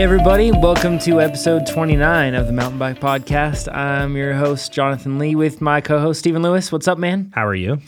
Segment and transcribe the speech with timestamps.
[0.00, 3.70] Hey, everybody, welcome to episode 29 of the Mountain Bike Podcast.
[3.70, 6.72] I'm your host, Jonathan Lee, with my co host, Stephen Lewis.
[6.72, 7.30] What's up, man?
[7.34, 7.82] How are you?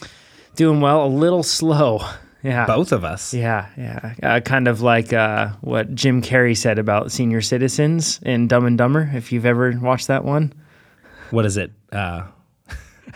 [0.55, 2.03] Doing well, a little slow.
[2.43, 2.67] Yeah.
[2.67, 3.33] Both of us.
[3.33, 4.15] Yeah, yeah.
[4.23, 8.77] Uh, kind of like uh, what Jim Carrey said about senior citizens in Dumb and
[8.77, 10.53] Dumber, if you've ever watched that one.
[11.31, 11.73] What is it?
[11.91, 12.27] Uh,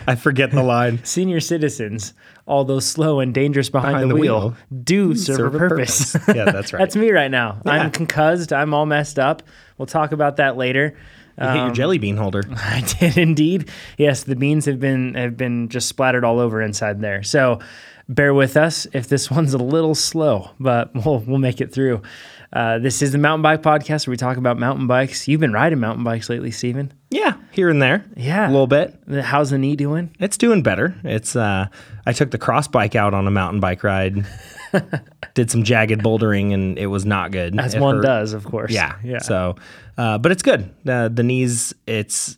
[0.05, 0.99] I forget the line.
[1.03, 2.13] Senior citizens,
[2.47, 6.13] although slow and dangerous behind, Behind the, the wheel, wheel, do serve, serve a purpose.
[6.13, 6.27] purpose.
[6.35, 6.79] Yeah, that's right.
[6.79, 7.61] that's me right now.
[7.65, 7.71] Yeah.
[7.71, 8.51] I'm concussed.
[8.53, 9.43] I'm all messed up.
[9.77, 10.97] We'll talk about that later.
[11.39, 12.43] You hit your jelly bean holder.
[12.55, 13.69] I did indeed.
[13.97, 17.21] Yes, the beans have been have been just splattered all over inside there.
[17.21, 17.59] So
[18.09, 22.01] bear with us if this one's a little slow, but we'll we'll make it through.
[22.51, 25.27] Uh, this is the Mountain Bike Podcast where we talk about mountain bikes.
[25.27, 26.91] You've been riding mountain bikes lately, Steven.
[27.09, 28.03] Yeah, here and there.
[28.17, 28.47] Yeah.
[28.47, 28.93] a little bit.
[29.23, 30.13] How's the knee doing?
[30.19, 30.95] It's doing better.
[31.03, 31.35] It's.
[31.35, 31.67] uh
[32.05, 34.25] I took the cross bike out on a mountain bike ride.
[35.33, 37.57] did some jagged bouldering, and it was not good.
[37.59, 38.01] As It one hurt.
[38.03, 38.71] does, of course.
[38.71, 38.95] Yeah.
[39.03, 39.19] Yeah.
[39.19, 39.55] So,
[39.97, 40.69] uh, but it's good.
[40.87, 42.37] Uh, the knees, it's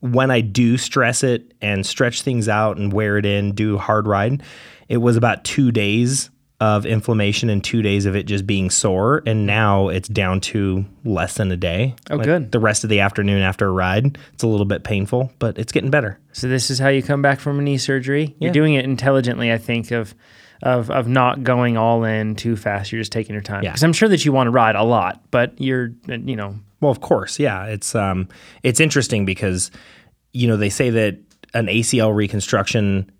[0.00, 4.06] when I do stress it and stretch things out and wear it in, do hard
[4.06, 4.42] ride,
[4.88, 6.30] it was about two days
[6.60, 9.22] of inflammation and two days of it just being sore.
[9.24, 11.94] And now it's down to less than a day.
[12.10, 12.52] Oh, good.
[12.52, 15.72] The rest of the afternoon after a ride, it's a little bit painful, but it's
[15.72, 16.18] getting better.
[16.32, 18.36] So this is how you come back from a knee surgery.
[18.38, 20.14] You're doing it intelligently, I think, of
[20.62, 22.92] of of not going all in too fast.
[22.92, 23.62] You're just taking your time.
[23.62, 23.70] Yeah.
[23.70, 26.90] Because I'm sure that you want to ride a lot, but you're you know Well,
[26.92, 27.64] of course, yeah.
[27.64, 28.28] It's um,
[28.62, 29.70] it's interesting because
[30.34, 31.16] you know they say that
[31.54, 33.10] an ACL reconstruction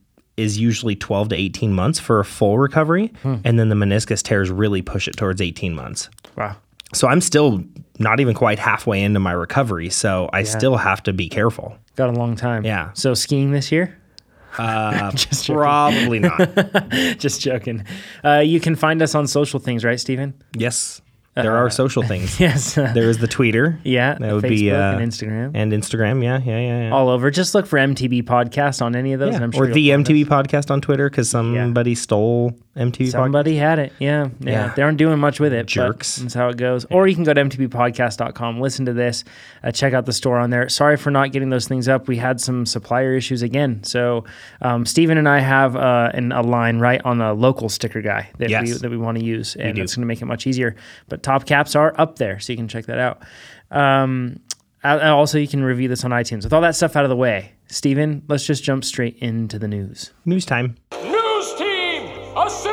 [0.40, 4.50] is usually 12 to 18 months for a full recovery, and then the meniscus tears
[4.50, 6.08] really push it towards 18 months.
[6.36, 6.56] wow.
[6.92, 7.62] So I'm still
[8.00, 11.76] not even quite halfway into my recovery, so I still have to be careful.
[11.94, 12.64] Got a long time.
[12.64, 12.90] Yeah.
[12.94, 13.96] So skiing this year?
[14.58, 16.38] Uh, Just probably not.
[17.18, 17.84] Just joking.
[18.24, 20.34] Uh, you can find us on social things, right, Stephen?
[20.56, 21.00] yes,
[21.34, 22.38] there are social things.
[22.40, 22.74] Yes.
[22.74, 23.78] There is the Twitter.
[23.84, 24.14] yeah.
[24.18, 25.50] that would Facebook be uh, and Instagram.
[25.54, 26.22] and Instagram.
[26.22, 26.90] Yeah, yeah, yeah, yeah.
[26.90, 27.30] all over.
[27.30, 29.30] Just look for MTB podcast on any of those.
[29.30, 29.90] Yeah, and I'm sure or the.
[29.90, 33.10] MTV podcast on Twitter because somebody stole MTV podcast.
[33.12, 33.92] Somebody had it.
[33.98, 34.50] Yeah, yeah.
[34.50, 34.72] Yeah.
[34.74, 35.58] They aren't doing much with it.
[35.62, 36.16] but Jerks.
[36.16, 36.84] That's how it goes.
[36.90, 39.22] Or you can go to mtbpodcast.com, listen to this,
[39.62, 40.68] uh, check out the store on there.
[40.68, 42.08] Sorry for not getting those things up.
[42.08, 43.84] We had some supplier issues again.
[43.84, 44.24] So
[44.62, 48.30] um, Steven and I have uh, an, a line right on a local sticker guy
[48.38, 48.80] that we Yes.
[48.80, 49.82] that we want to use, and do.
[49.82, 50.74] it's going to make it much easier.
[51.08, 53.22] But top caps are up there, so you can check that out.
[53.70, 54.40] Um,
[54.82, 56.44] also, you can review this on iTunes.
[56.44, 59.68] With all that stuff out of the way, Steven, let's just jump straight into the
[59.68, 60.12] news.
[60.24, 60.76] News time.
[61.04, 62.69] News team, assemble!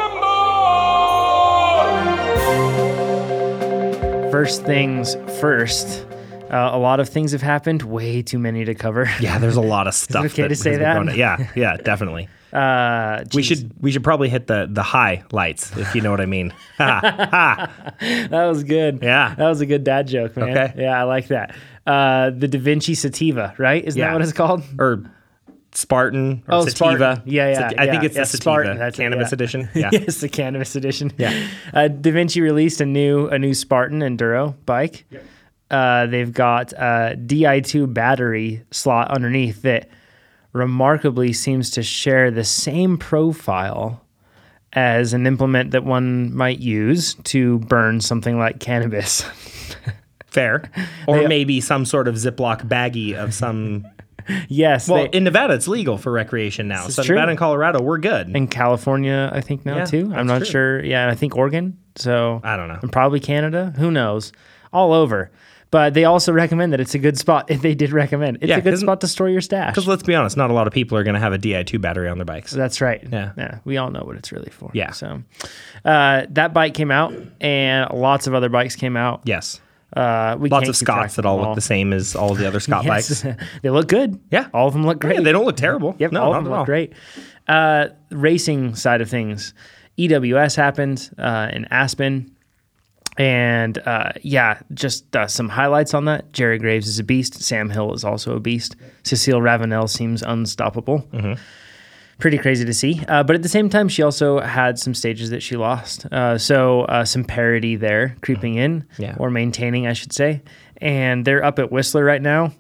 [4.38, 6.06] First things first.
[6.52, 7.82] Uh, a lot of things have happened.
[7.82, 9.10] Way too many to cover.
[9.20, 10.26] Yeah, there's a lot of stuff.
[10.26, 11.16] okay to say that?
[11.18, 12.30] Yeah, yeah, definitely.
[12.54, 16.28] Uh, We should we should probably hit the the highlights if you know what I
[16.28, 16.54] mean.
[16.78, 19.00] That was good.
[19.02, 19.34] Yeah.
[19.36, 20.50] that was a good dad joke, man.
[20.56, 20.84] Okay.
[20.84, 21.56] Yeah, I like that.
[21.88, 23.84] Uh, the Devinci Sativa, right?
[23.84, 24.62] Isn't that what it's called?
[24.78, 25.04] or
[25.78, 26.76] Spartan or Oh, sativa.
[26.98, 27.24] Spartan.
[27.28, 29.34] Yeah, yeah, I think it's yeah, the sativa Spartan, that's it, cannabis yeah.
[29.36, 29.70] edition.
[29.76, 29.90] Yeah.
[29.92, 31.12] yes, the cannabis edition.
[31.20, 31.48] Yeah.
[31.72, 35.06] Uh, Devinci released a new a new Spartan Enduro bike.
[35.70, 39.88] Uh, they've got a Di2 battery slot underneath that
[40.52, 44.04] remarkably seems to share the same profile
[44.74, 49.22] as an implement that one might use to burn something like cannabis.
[50.26, 50.72] Fair.
[51.08, 53.86] Or They- maybe some sort of Ziploc baggie of some.
[54.50, 56.88] yes, Well, they- in Nevada, it's legal for recreation now.
[56.88, 57.16] So true.
[57.16, 58.36] Nevada and Colorado, we're good.
[58.36, 60.12] in California, I think now Yeah, too.
[60.16, 60.46] I'm not true.
[60.46, 60.84] sure.
[60.86, 61.78] Yeah, I think Oregon.
[61.96, 62.80] So I don't know.
[62.82, 63.74] and probably Canada.
[63.78, 64.32] Who knows?
[64.74, 65.32] All over.
[65.70, 67.52] But they also recommend that it's a good spot.
[67.52, 69.74] If they did recommend, it's Yeah, a good spot to store your stash.
[69.74, 71.82] Because let's be honest, not a lot of people are going to have a Di2
[71.82, 72.52] battery on their bikes.
[72.54, 73.06] That's right.
[73.12, 73.34] Yeah.
[73.38, 73.58] yeah.
[73.66, 74.72] We all know what it's really for.
[74.74, 74.92] Yeah.
[74.92, 75.24] So
[75.84, 79.22] uh, that bike came out, and lots of other bikes came out.
[79.26, 79.60] Yes.
[79.96, 82.60] Uh, we Lots can't of Scotts that all look the same as all the other
[82.60, 83.24] Scott Yes.
[83.24, 83.38] bikes.
[83.62, 84.20] they look good.
[84.32, 84.48] Yeah.
[84.54, 85.16] all of them look great.
[85.16, 85.96] Yeah, they don't look terrible.
[85.98, 86.62] Yep, no, all not of them at all.
[86.62, 86.94] look great.
[87.48, 89.54] Uh, racing side of things,
[89.98, 92.34] EWS happened uh, in Aspen.
[93.18, 96.32] And uh, yeah, just uh, some highlights on that.
[96.34, 97.42] Jared Graves is a beast.
[97.42, 98.76] Sam Hill is also a beast.
[99.04, 101.00] Cecile Ravanel seems unstoppable.
[101.14, 101.42] Mm-hmm.
[102.20, 103.04] Pretty crazy to see.
[103.08, 106.06] Uh, but at the same time, she also had some stages that she lost.
[106.12, 109.16] Uh, so uh, some parity there creeping in, Yeah.
[109.20, 110.42] or maintaining, I should say.
[110.78, 112.54] And they're up at Whistler right now.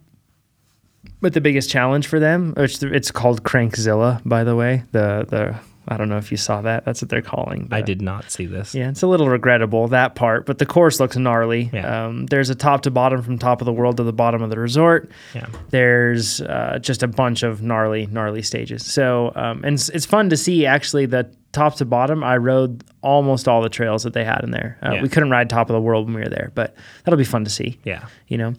[1.22, 4.84] But the biggest challenge for them, which it's called Crankzilla, by the way.
[4.92, 5.56] The the
[5.88, 6.86] I don't know if you saw that.
[6.86, 7.68] That's what they're calling.
[7.72, 8.76] I did not see this.
[8.76, 11.70] Yeah, it's a little regrettable that part, but the course looks gnarly.
[11.72, 12.06] Yeah.
[12.06, 14.50] Um, there's a top to bottom from top of the world to the bottom of
[14.50, 15.12] the resort.
[15.34, 15.48] Yeah.
[15.70, 18.86] There's uh, just a bunch of gnarly, gnarly stages.
[18.86, 22.84] So, um, and it's, it's fun to see actually the top to bottom, I rode
[23.02, 24.78] almost all the trails that they had in there.
[24.82, 25.02] Uh, Yeah.
[25.02, 27.44] We couldn't ride top of the world when we were there, but that'll be fun
[27.44, 27.80] to see.
[27.84, 28.06] Yeah.
[28.28, 28.54] You know,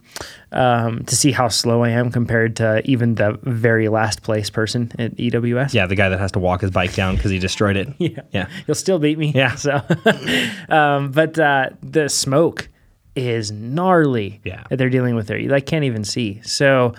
[0.52, 4.90] um, to see how slow I am compared to even the very last place person
[4.98, 5.74] at EWS.
[5.74, 7.88] Yeah, the guy that has to walk his bike down because he destroyed it.
[7.98, 8.20] Yeah.
[8.32, 8.48] Yeah.
[8.66, 9.32] You'll still beat me.
[9.34, 9.54] Yeah.
[9.56, 9.80] So,
[10.68, 12.68] um, but uh, the smoke
[13.16, 14.64] is gnarly Yeah.
[14.70, 15.38] that they're dealing with there.
[15.38, 16.40] You like can't even see.
[16.42, 16.94] So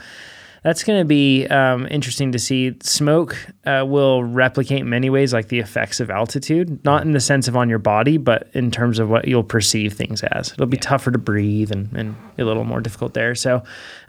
[0.63, 2.75] that's going to be um, interesting to see.
[2.81, 3.35] Smoke
[3.65, 7.47] uh, will replicate in many ways, like the effects of altitude, not in the sense
[7.47, 10.51] of on your body, but in terms of what you'll perceive things as.
[10.51, 13.35] It'll be tougher to breathe and, and a little more difficult there.
[13.35, 13.57] So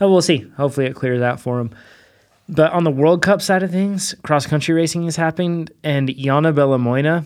[0.00, 0.38] uh, we'll see.
[0.56, 1.70] Hopefully, it clears out for them.
[2.48, 6.52] But on the World Cup side of things, cross country racing has happened, and Yana
[6.52, 7.24] Belomoina,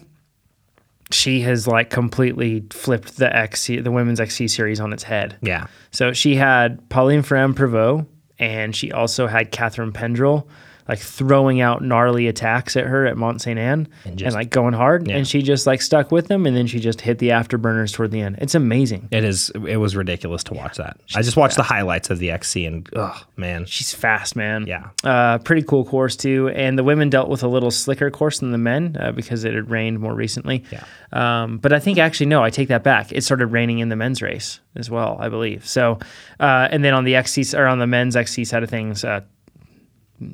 [1.11, 5.39] she has like completely flipped the XC, the women's XC series on its head.
[5.41, 5.67] Yeah.
[5.93, 8.07] So she had Pauline Ferrand Prevot,
[8.39, 10.47] and she also had Catharine Pendrel,
[10.89, 14.75] like throwing out gnarly attacks at her at Mont Saint Anne and, just- like going
[14.75, 15.09] hard.
[15.09, 15.17] Yeah.
[15.17, 18.11] And she just like stuck with them, and then she just hit the afterburners toward
[18.11, 18.37] the end.
[18.41, 19.09] It's amazing.
[19.11, 19.51] It is.
[19.67, 20.99] It was ridiculous to watch that.
[21.15, 24.67] I just watched the highlights of the XC and oh man, She's fast, man.
[24.67, 24.89] Yeah.
[25.03, 26.51] Uh, pretty cool course too.
[26.55, 29.55] And the women dealt with a little slicker course than the men uh, because it
[29.55, 30.65] had rained more recently.
[30.71, 30.85] Yeah.
[31.13, 33.13] Um, but I think actually no, I take that back.
[33.13, 35.67] It started raining in the men's race as well, I believe.
[35.67, 35.99] So,
[36.41, 39.21] uh, and then on the XC or on the men's XC side of things, uh,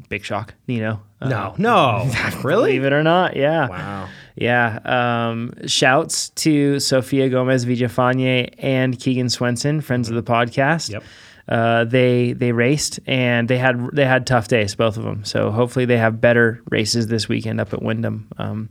[0.09, 0.55] big shock.
[0.67, 1.01] You know.
[1.21, 2.11] Uh, no, no,
[2.43, 2.73] really?
[2.79, 3.69] Believe it or not, yeah.
[3.69, 4.09] Wow.
[4.37, 4.79] Yeah.
[4.85, 10.91] Um, shouts to Sofia Gomez Villafane and Keegan Swenson, friends of the podcast.
[10.91, 11.03] Yep.
[11.47, 15.25] Uh, they they raced and they had they had tough days, both of them.
[15.25, 18.29] So hopefully they have better races this weekend up at Windham.
[18.39, 18.69] Um,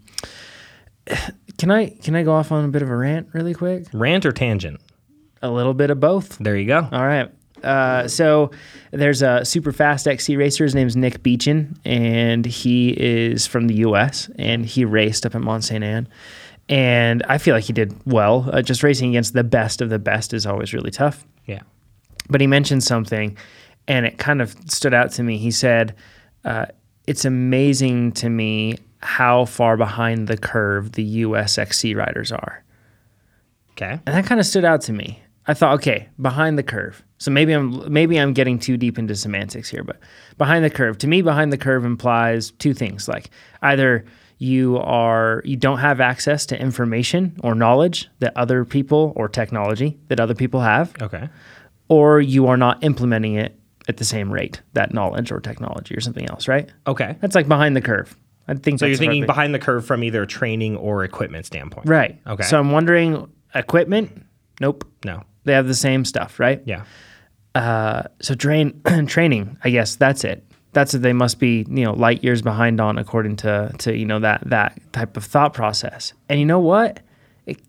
[1.58, 3.86] can I can I go off on a bit of a rant really quick?
[3.94, 4.80] Rant or tangent?
[5.42, 6.38] A little bit of both.
[6.38, 6.88] There you go.
[6.92, 7.30] All right.
[7.64, 8.52] Uh, so
[8.92, 10.64] there's a super fast XC racer.
[10.64, 14.30] His name's Nick Beechin, and he is from the U.S.
[14.38, 16.08] and he raced up at Mont Saint Anne.
[16.68, 18.48] And I feel like he did well.
[18.52, 21.26] Uh, just racing against the best of the best is always really tough.
[21.46, 21.62] Yeah.
[22.30, 23.36] But he mentioned something,
[23.88, 25.38] and it kind of stood out to me.
[25.38, 25.96] He said,
[26.46, 26.68] uh,
[27.08, 31.58] "It's amazing to me how far behind the curve the U.S.
[31.58, 32.64] XC riders are."
[33.72, 34.00] Okay.
[34.06, 35.24] And that kind of stood out to me.
[35.50, 37.04] I thought, okay, behind the curve.
[37.18, 39.98] So maybe I'm maybe I'm getting too deep into semantics here, but
[40.38, 40.98] behind the curve.
[41.00, 43.08] To me, behind the curve implies two things.
[43.08, 43.30] Like
[43.62, 44.06] either
[44.38, 49.98] you are you don't have access to information or knowledge that other people or technology
[50.08, 51.28] that other people have, Okay.
[51.90, 53.60] or you are not implementing it
[53.90, 56.70] at the same rate, that knowledge or technology or something else, right?
[56.88, 57.18] Okay.
[57.22, 58.16] That's like behind the curve.
[58.48, 61.90] I think So you're thinking behind the curve from either a training or equipment standpoint.
[61.90, 62.18] right.
[62.26, 62.44] Okay.
[62.44, 64.26] So I'm wondering equipment?
[64.62, 64.86] Nope.
[65.04, 65.24] No.
[65.44, 66.62] They have the same stuff, right?
[66.66, 66.84] Yeah.
[67.56, 70.44] Uh, so train training, I guess that's it.
[70.74, 71.00] That's it.
[71.00, 74.44] They must be, you know, light years behind on according to to you know that
[74.46, 76.14] that type of thought process.
[76.30, 77.00] And you know what?
[77.46, 77.60] It,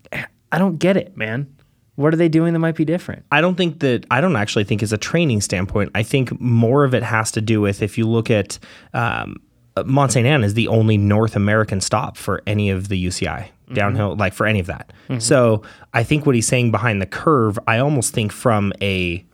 [0.52, 1.54] I don't get it, man.
[1.96, 3.24] What are they doing that might be different?
[3.30, 5.90] I don't think that I don't actually think it's a training standpoint.
[5.94, 8.58] I think more of it has to do with if you look at
[8.94, 9.36] um,
[9.80, 13.44] Uh, Mont Saint Anne is the only North American stop for any of the UCI
[13.44, 13.74] mm-hmm.
[13.74, 14.92] downhill, like for any of that.
[15.08, 15.20] Mm-hmm.
[15.20, 15.62] So
[15.92, 19.24] I think what he's saying behind the curve, I almost think from a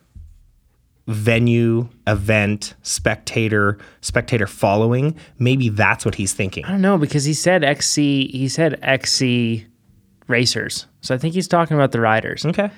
[1.07, 6.65] venue, event, spectator, spectator following, maybe that's what he's thinking.
[6.65, 8.29] I don't know because he said XC.
[8.29, 9.67] He said XC
[10.27, 10.87] racers.
[11.01, 12.45] So I think he's talking about the riders.
[12.45, 12.71] Okay.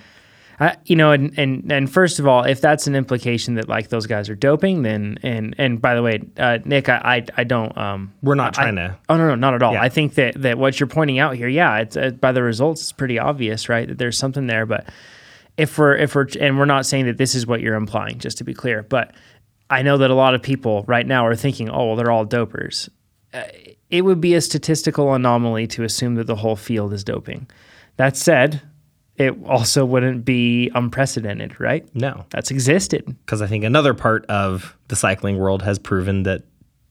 [0.61, 3.89] I, you know, and, and and first of all, if that's an implication that like
[3.91, 7.45] those guys are doping, then and and by the way, uh, Nick, I, I I
[7.45, 9.75] don't um We're not I- trying to Oh no, no, not at all.
[9.75, 9.83] Yeah.
[9.83, 12.83] I think that that what you're pointing out here, yeah, it's uh, by the results,
[12.83, 13.87] it's pretty obvious, right?
[13.87, 14.67] That there's something there.
[14.67, 14.89] But
[15.57, 18.39] if we're if we're and we're not saying that this is what you're implying, just
[18.39, 18.83] to be clear.
[18.83, 19.15] But
[19.71, 22.27] I know that a lot of people right now are thinking, oh, well, they're all
[22.27, 22.89] dopers.
[23.35, 23.43] Uh,
[23.91, 27.49] it would be a statistical anomaly to assume that the whole field is doping.
[27.97, 28.63] That said,
[29.19, 31.87] it also wouldn't be unprecedented, right?
[31.95, 32.25] no.
[32.31, 33.05] That's existed.
[33.07, 36.43] Because I think another part of the cycling world has proven that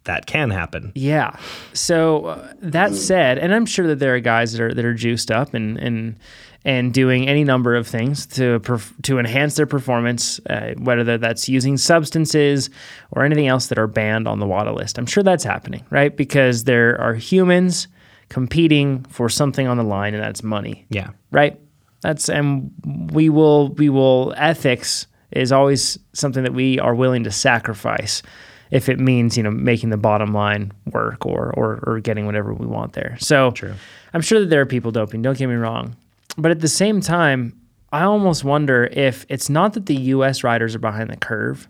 [0.03, 0.93] that can happen.
[0.95, 1.37] Yeah.
[1.73, 4.93] So uh, that said, and I'm sure that there are guys that are that are
[4.93, 6.17] juiced up and and
[6.63, 11.47] and doing any number of things to perf- to enhance their performance, uh, whether that's
[11.49, 12.69] using substances
[13.11, 14.97] or anything else that are banned on the WADA list.
[14.97, 16.15] I'm sure that's happening, right?
[16.15, 17.87] Because there are humans
[18.29, 21.09] competing for something on the line, and that's money Yeah.
[21.31, 21.59] right?
[22.01, 22.71] That's and
[23.11, 28.23] we will we will ethics is always something that we are willing to sacrifice
[28.71, 32.53] if it means you know making the bottom line work or or, or getting whatever
[32.53, 33.17] we want there.
[33.19, 33.73] So True.
[34.13, 35.21] I'm sure that there are people doping.
[35.21, 35.95] Don't get me wrong,
[36.37, 37.59] but at the same time,
[37.91, 40.43] I almost wonder if it's not that the U.S.
[40.43, 41.67] riders are behind the curve.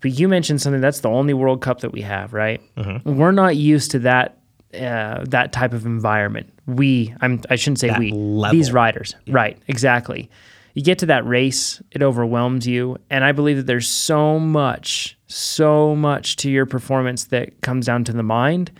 [0.00, 2.60] But you mentioned something that's the only World Cup that we have, right?
[2.76, 3.16] Mm-hmm.
[3.16, 4.37] We're not used to that
[4.74, 6.52] uh, that type of environment.
[6.66, 8.56] We, I'm, I shouldn't say That we, level.
[8.56, 9.58] these riders, right?
[9.68, 10.30] Exactly.
[10.74, 15.18] You get to that race, it overwhelms you, and I believe that there's so much,
[15.26, 18.70] so much to your performance that comes down to the mind.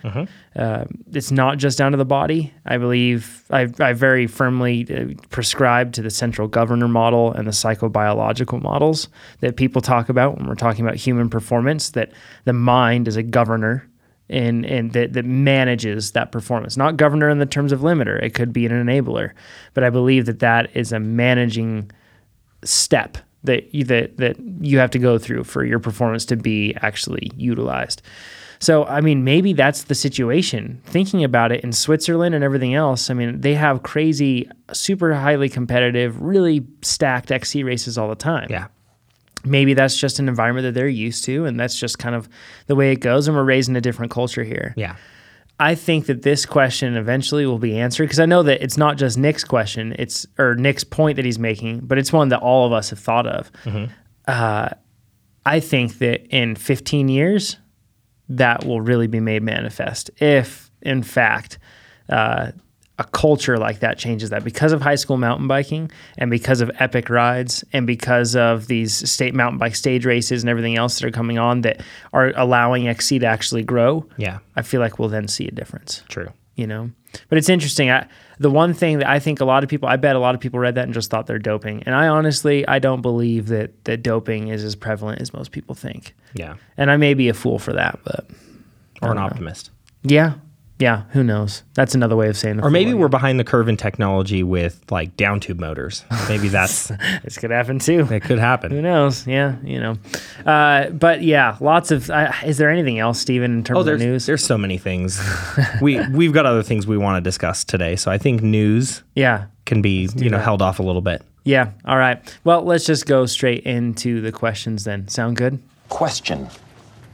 [0.54, 2.52] Uh, it's not just down to the body.
[2.66, 7.52] I believe I, I very firmly uh, prescribe to the central governor model and the
[7.52, 9.08] psychobiological models
[9.40, 11.90] that people talk about when we're talking about human performance.
[11.90, 12.12] That
[12.44, 13.87] the mind is a governor
[14.30, 16.76] and and that, that manages that performance.
[16.76, 18.22] Not governor in the terms of limiter.
[18.22, 19.32] It could be an enabler,
[19.74, 21.90] but I believe that that is a managing
[22.64, 26.74] step that you, that that you have to go through for your performance to be
[26.82, 28.02] actually utilized.
[28.60, 30.82] So I mean, maybe that's the situation.
[30.84, 35.48] Thinking about it in Switzerland and everything else, I mean, they have crazy, super highly
[35.48, 38.66] competitive, really stacked XC races all the time Yeah.
[39.44, 42.28] Maybe that's just an environment that they're used to and that's just kind of
[42.66, 44.74] the way it goes and we're raised in a different culture here.
[44.76, 44.96] Yeah.
[45.60, 48.96] i think that this question eventually will be answered because i know that it's not
[48.96, 52.66] just nick's question it's or nick's point that he's making but it's one that all
[52.66, 53.50] of us have thought of.
[54.26, 54.68] Uh,
[55.46, 57.56] i think that in 15 years
[58.28, 61.58] that will really be made manifest if in fact
[62.08, 62.52] uh,
[62.98, 66.70] a culture like that changes that because of high school mountain biking and because of
[66.80, 71.06] epic rides and because of these state mountain bike stage races and everything else that
[71.06, 71.80] are coming on that
[72.12, 74.04] are allowing XC to actually grow.
[74.16, 74.38] Yeah.
[74.56, 76.02] I feel like we'll then see a difference.
[76.08, 76.28] True.
[76.56, 76.90] You know,
[77.28, 77.88] but it's interesting.
[77.88, 78.08] I,
[78.40, 80.40] the one thing that I think a lot of people, I bet a lot of
[80.40, 81.84] people read that and just thought they're doping.
[81.84, 85.76] And I honestly, I don't believe that that doping is as prevalent as most people
[85.76, 86.16] think.
[86.34, 86.56] Yeah.
[86.76, 88.28] And I may be a fool for that, but
[89.02, 89.70] Or an optimist.
[90.02, 90.32] yeah,
[90.78, 91.62] yeah, who knows?
[91.74, 92.60] That's another way of saying.
[92.60, 96.04] Or maybe we're behind the curve in technology with like down tube motors.
[96.28, 96.88] Maybe that's
[97.24, 98.06] this could happen too.
[98.10, 98.70] it could happen.
[98.70, 99.26] Who knows?
[99.26, 99.96] Yeah, you know.
[100.46, 102.08] Uh, but yeah, lots of.
[102.10, 103.58] Uh, is there anything else, Stephen?
[103.58, 104.26] in terms Oh, of there's news?
[104.26, 105.20] there's so many things.
[105.82, 107.96] we we've got other things we want to discuss today.
[107.96, 110.44] So I think news yeah, can be you know that.
[110.44, 111.22] held off a little bit.
[111.44, 111.70] yeah.
[111.84, 112.20] All right.
[112.44, 115.08] Well, let's just go straight into the questions then.
[115.08, 115.58] Sound good?
[115.88, 116.48] Question.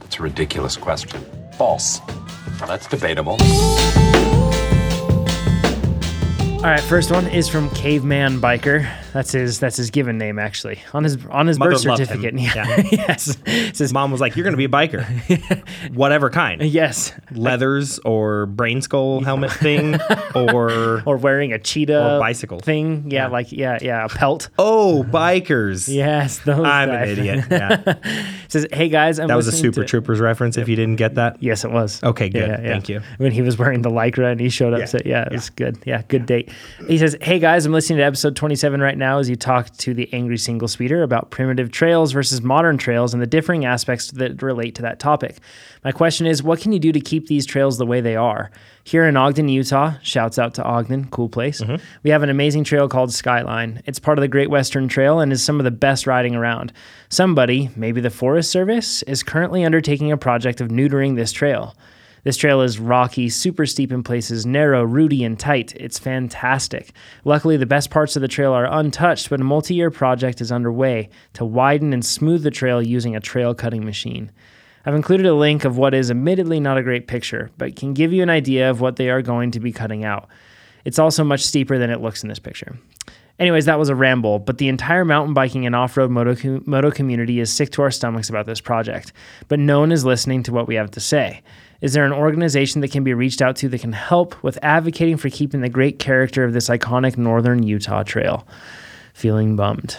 [0.01, 1.25] That's a ridiculous question.
[1.57, 1.99] False.
[2.59, 3.37] That's debatable.
[6.63, 6.81] All right.
[6.81, 8.91] First one is from Caveman Biker.
[9.15, 9.59] That's his.
[9.61, 12.05] That's his given name actually on his on his birth Mother him.
[12.05, 12.33] certificate.
[12.55, 12.81] Yeah.
[12.91, 13.37] yes.
[13.71, 15.05] Says Mom was like, "You're going to be a biker,
[15.95, 17.13] whatever kind, yes.
[17.31, 19.97] leathers or brain skull helmet thing,
[20.35, 22.59] or Or wearing a cheetah Or bicycle.
[22.59, 23.09] thing.
[23.09, 24.49] Yeah, like yeah, yeah, a pelt.
[24.59, 26.59] oh, bikers." Yes, those.
[26.65, 27.45] I'm an idiot.
[27.49, 27.93] Yeah.
[28.49, 30.57] Says, "Hey guys, I'm That was a Super to- Troopers reference.
[30.57, 32.03] If you didn't get that, Yes, it was.
[32.03, 32.59] Okay, good.
[32.59, 33.01] Thank you.
[33.17, 34.85] When he was wearing the lycra and he showed up, Yeah.
[34.87, 35.77] so yeah, it was good.
[35.85, 36.51] Yeah, good date.
[36.89, 39.93] He says, "Hey guys, I'm listening to episode 27 right now as you talk to
[39.93, 44.41] the angry single speeder about primitive trails versus modern trails and the differing aspects that
[44.41, 45.37] relate to that topic.
[45.83, 48.51] My question is, what can you do to keep these trails the way they are?"
[48.83, 51.61] Here in Ogden, Utah, shouts out to Ogden, cool place.
[51.61, 51.83] Mm-hmm.
[52.03, 53.81] We have an amazing trail called Skyline.
[53.85, 56.71] It's part of the Great Western Trail and is some of the best riding around.
[57.09, 61.75] Somebody, maybe the Forest Service, is currently undertaking a project of neutering this trail.
[62.25, 65.75] This trail is rocky, super steep in places, narrow, rooty, and tight.
[65.75, 66.91] It's fantastic.
[67.23, 70.51] Luckily, the best parts of the trail are untouched, but a multi year project is
[70.51, 74.31] underway to widen and smooth the trail using a trail cutting machine.
[74.87, 78.11] I've included a link of what is admittedly not a great picture, but can give
[78.11, 80.27] you an idea of what they are going to be cutting out.
[80.83, 82.75] It's also much steeper than it looks in this picture.
[83.37, 86.63] Anyways, that was a ramble, but the entire mountain biking and off road moto, com-
[86.65, 89.13] moto community is sick to our stomachs about this project,
[89.47, 91.43] but no one is listening to what we have to say.
[91.85, 95.17] Is there an organization that can be reached out to that can help with advocating
[95.17, 98.47] for keeping the great character of this iconic northern Utah trail?
[99.13, 99.95] Feeling bummed.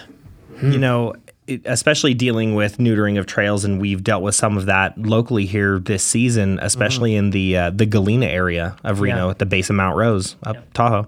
[0.61, 1.14] you know,
[1.47, 5.47] it, especially dealing with neutering of trails, and we've dealt with some of that locally
[5.47, 9.31] here this season, especially in the uh, the Galena area of Reno, Yeah.
[9.31, 11.07] at the base of Mount Rose, up Tahoe,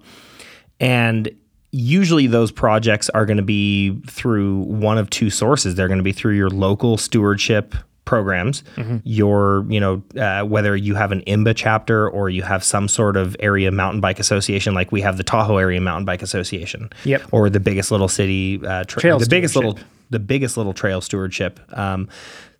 [0.79, 1.29] and
[1.73, 5.75] usually those projects are going to be through one of two sources.
[5.75, 7.75] They're going to be through your local stewardship
[8.09, 8.65] programs
[9.05, 13.17] your you know uh, whether you have an imba chapter or you have some sort
[13.17, 17.23] of area mountain bike association like we have the tahoe area mountain bike association Yep.
[17.33, 19.79] or the biggest little city uh, tra- Trail the biggest little
[20.11, 21.61] the biggest little trail stewardship.
[21.79, 22.09] Um,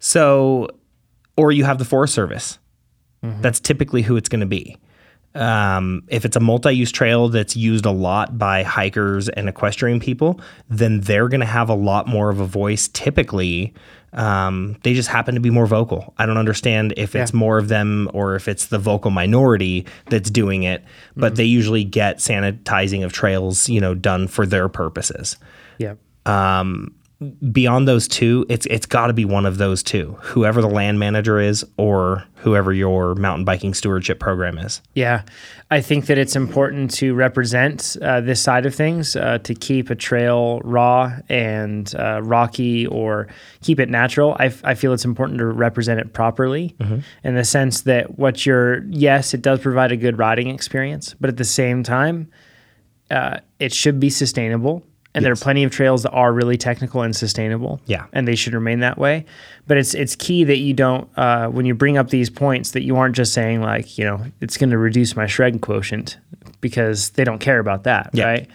[0.01, 0.69] so,
[1.37, 2.59] or you have the Forest Service.
[3.23, 4.77] That's typically who it's going to be.
[5.35, 10.41] Um, if it's a multi-use trail that's used a lot by hikers and equestrian people,
[10.69, 12.89] then they're going to have a lot more of a voice.
[12.89, 13.73] Typically,
[14.15, 16.15] um, they just happen to be more vocal.
[16.19, 17.39] I don't understand if it's Yeah.
[17.39, 20.83] more of them or if it's the vocal minority that's doing it,
[21.15, 25.37] but they usually get sanitizing of trails, you know, done for their purposes.
[25.79, 25.95] Yeah.
[27.51, 31.01] Beyond those two, it's it's got to be one of those two, whoever the land
[31.01, 34.81] manager is or whoever your mountain biking stewardship program is.
[34.95, 35.23] Yeah,
[35.71, 39.91] I think that it's important to represent uh, this side of things, uh, to keep
[39.91, 43.27] a trail raw and uh, rocky or
[43.63, 44.37] keep it natural.
[44.39, 46.77] I, f- I feel it's important to represent it properly
[47.25, 51.29] in the sense that what you're, yes, it does provide a good riding experience, but
[51.29, 52.31] at the same time,
[53.11, 54.85] uh, it should be sustainable.
[55.19, 57.81] And there are plenty of trails that are really technical and sustainable.
[57.87, 58.07] Yeah.
[58.13, 59.27] and they should remain that way.
[59.67, 62.83] But it's it's key that you don't uh, when you bring up these points that
[62.83, 66.17] you aren't just saying like you know it's going to reduce my shred quotient
[66.61, 68.25] because they don't care about that, Yeah.
[68.25, 68.49] right?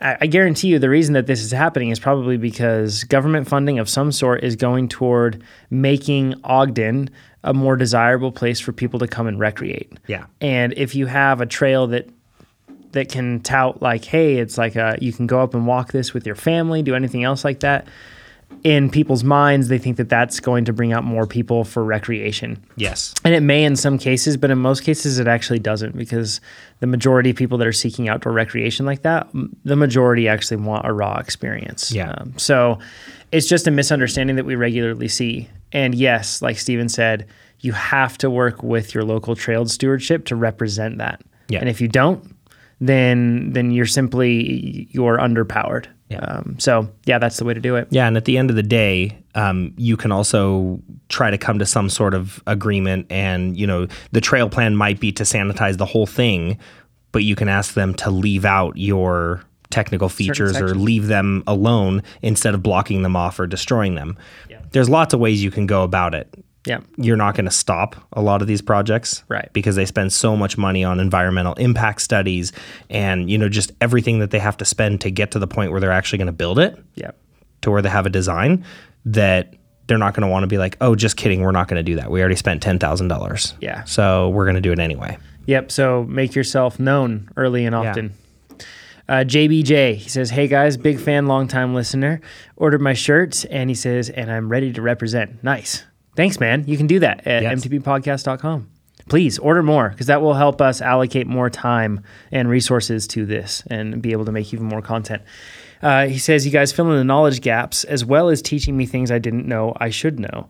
[0.00, 3.78] I, I guarantee you the reason that this is happening is probably because government funding
[3.78, 7.10] of some sort is going toward making Ogden
[7.42, 9.92] a more desirable place for people to come and recreate.
[10.06, 10.24] Yeah.
[10.40, 12.08] And if you have a trail that
[12.94, 16.12] that can tout like, hey, it's like a, you can go up and walk this
[16.12, 17.86] with your family, do anything else like that.
[18.62, 22.64] In people's minds, they think that that's going to bring out more people for recreation.
[22.76, 23.12] Yes.
[23.24, 26.40] And it may in some cases, but in most cases, it actually doesn't because
[26.80, 29.28] the majority of people that are seeking outdoor recreation like that,
[29.64, 31.92] the majority actually want a raw experience.
[31.92, 32.12] Yeah.
[32.12, 32.78] Um, so
[33.32, 35.48] it's just a misunderstanding that we regularly see.
[35.72, 37.26] And yes, like Steven said,
[37.60, 41.20] you have to work with your local trail stewardship to represent that.
[41.48, 41.58] Yeah.
[41.58, 42.33] And if you don't,
[42.88, 45.86] then then you're simply you're underpowered.
[46.10, 46.18] Yeah.
[46.18, 47.88] Um, so yeah, that's the way to do it.
[47.90, 51.58] Yeah, and at the end of the day, um, you can also try to come
[51.58, 55.78] to some sort of agreement, and you know the trail plan might be to sanitize
[55.78, 56.58] the whole thing,
[57.12, 62.02] but you can ask them to leave out your technical features or leave them alone
[62.22, 64.16] instead of blocking them off or destroying them.
[64.48, 64.60] Yeah.
[64.70, 66.32] There's lots of ways you can go about it.
[66.66, 66.80] Yeah.
[66.96, 69.50] You're not going to stop a lot of these projects, Right.
[69.52, 72.52] Because they spend so much money on environmental impact studies
[72.88, 75.72] and you know just everything that they have to spend to get to the point
[75.72, 77.10] where they're actually going to build it Yeah.
[77.62, 78.64] to where they have a design
[79.04, 79.54] that
[79.86, 81.82] they're not going to want to be like, oh, just kidding, we're not going to
[81.82, 82.10] do that.
[82.10, 83.52] We already spent ten thousand dollars.
[83.60, 83.84] Yeah.
[83.84, 85.18] So we're going to do it anyway.
[85.44, 85.70] Yep.
[85.70, 88.14] So make yourself known early and often.
[89.06, 92.22] Uh, JBJ, he says, Hey guys, big fan, long time listener.
[92.56, 95.44] Ordered my shirt and he says, and I'm ready to represent.
[95.44, 95.84] Nice.
[96.16, 96.64] Thanks, man.
[96.66, 97.64] You can do that at Yes.
[97.64, 98.68] mtbpodcast.com.
[99.08, 102.00] Please order more because that will help us allocate more time
[102.32, 105.22] and resources to this and be able to make even more content.
[105.82, 108.86] Uh, he says, You guys fill in the knowledge gaps as well as teaching me
[108.86, 110.48] things I didn't know I should know.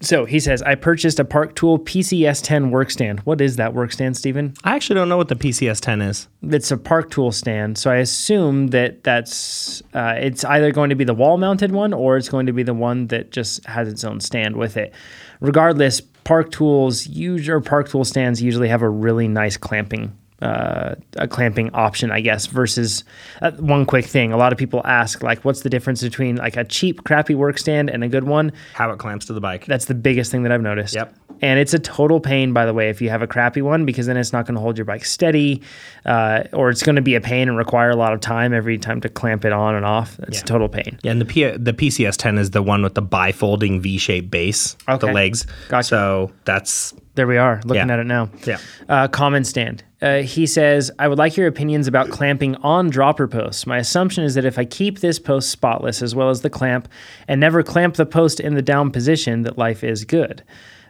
[0.00, 3.20] So he says, I purchased a Park Tool PCS 10 workstand.
[3.20, 4.54] What is that workstand, Stephen?
[4.62, 6.28] I actually don't know what the PCS 10 is.
[6.42, 7.78] It's a Park Tool stand.
[7.78, 11.94] So I assume that that's uh, it's either going to be the wall mounted one
[11.94, 14.92] or it's going to be the one that just has its own stand with it.
[15.40, 20.94] Regardless, Park Tools use or Park Tool stands usually have a really nice clamping uh,
[21.16, 22.46] a clamping option, I guess.
[22.46, 23.04] Versus
[23.42, 26.56] uh, one quick thing, a lot of people ask like, what's the difference between like
[26.56, 28.52] a cheap, crappy work stand and a good one?
[28.74, 29.66] How it clamps to the bike.
[29.66, 30.94] That's the biggest thing that I've noticed.
[30.94, 31.14] Yep.
[31.42, 34.06] And it's a total pain, by the way, if you have a crappy one, because
[34.06, 35.62] then it's not going to hold your bike steady,
[36.06, 38.78] uh, or it's going to be a pain and require a lot of time every
[38.78, 40.18] time to clamp it on and off.
[40.28, 40.98] It's a total pain.
[41.02, 44.76] Yeah, and the P- the PCS 10 is the one with the bifolding V-shaped base,
[44.88, 45.06] Okay.
[45.06, 45.44] the legs.
[45.68, 45.88] Gotcha.
[45.88, 47.92] So that's There we are, looking Yeah.
[47.94, 48.28] at it now.
[48.46, 48.58] Yeah.
[48.88, 49.82] Uh, common stand.
[50.04, 53.66] Uh, he says, I would like your opinions about clamping on dropper posts.
[53.66, 56.88] My assumption is that if I keep this post spotless as well as the clamp
[57.26, 60.42] and never clamp the post in the down position, that life is good.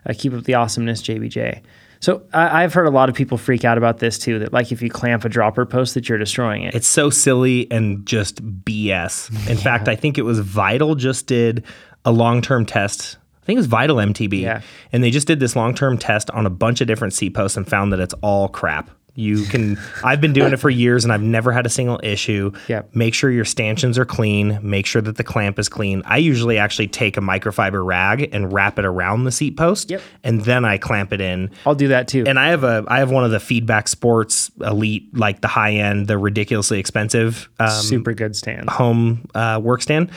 [0.04, 1.62] Uh, keep up the awesomeness, JBJ.
[2.00, 4.40] So I, I've heard a lot of people freak out about this too.
[4.40, 6.74] That like if you clamp a dropper post, that you're destroying it.
[6.74, 9.48] It's so silly and just BS.
[9.48, 11.64] In fact, I think it was Vital just did
[12.04, 13.16] a long term test.
[13.42, 14.40] I think it was Vital MTB.
[14.40, 14.62] Yeah.
[14.92, 17.56] And they just did this long term test on a bunch of different seat posts
[17.56, 18.90] and found that it's all crap.
[19.14, 22.50] You can, I've been doing it for years and I've never had a single issue.
[22.68, 22.94] Yep.
[22.96, 24.58] Make sure your stanchions are clean.
[24.62, 26.02] Make sure that the clamp is clean.
[26.04, 29.90] I usually actually take a microfiber rag and wrap it around the seat post.
[29.90, 30.02] Yep.
[30.24, 31.50] And then I clamp it in.
[31.64, 32.24] I'll do that too.
[32.26, 35.74] And I have a I have one of the feedback sports elite, like the high
[35.74, 38.68] end, the ridiculously expensive um, Super good stand.
[38.68, 40.10] home uh, work stand,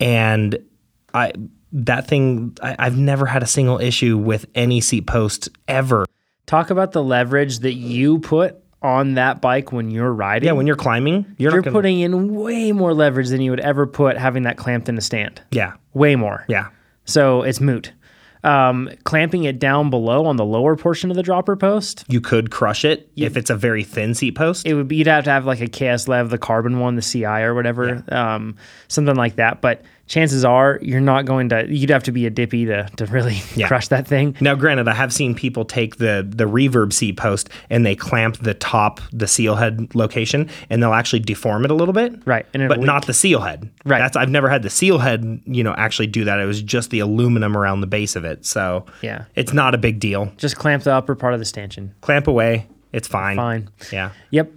[0.00, 0.58] and
[1.12, 1.32] I
[1.72, 6.06] that thing I, I've never had a single issue with any seat post ever.
[6.46, 10.46] Talk about the leverage that you put on that bike when you're riding.
[10.46, 13.50] Yeah, when you're climbing, you're, you're not gonna, putting in way more leverage than you
[13.50, 15.40] would ever put having that clamped in a stand.
[15.50, 16.44] yeah Way more.
[16.48, 16.68] yeah
[17.06, 17.92] So it's moot.
[18.42, 22.50] Um, clamping it down below on the lower portion of the dropper post, You could
[22.50, 24.66] crush it if it's a very thin seat post.
[24.66, 27.00] it would be you'd have to have like a KS Lev, the carbon one, the
[27.00, 28.56] CI or whatever, um,
[28.88, 29.62] something like that.
[29.62, 31.66] But chances are you're not going to.
[31.68, 33.68] You'd have to be a dippy to to really Yeah.
[33.68, 34.36] crush that thing.
[34.40, 38.38] Now, granted, I have seen people take the the reverb c post and they clamp
[38.38, 42.14] the top, the seal head location, and they'll actually deform it a little bit.
[42.26, 43.70] Right, and but it'll not the seal head.
[43.84, 43.98] Right.
[43.98, 46.38] That's I've never had the seal head, you know, actually do that.
[46.40, 48.44] It was just the aluminum around the base of it.
[48.46, 49.24] So Yeah.
[49.34, 50.32] it's not a big deal.
[50.36, 51.94] Just clamp the upper part of the stanchion.
[52.00, 52.66] Clamp away.
[52.92, 53.36] It's fine.
[53.36, 53.68] Fine.
[53.92, 54.10] Yeah.
[54.30, 54.50] Yep.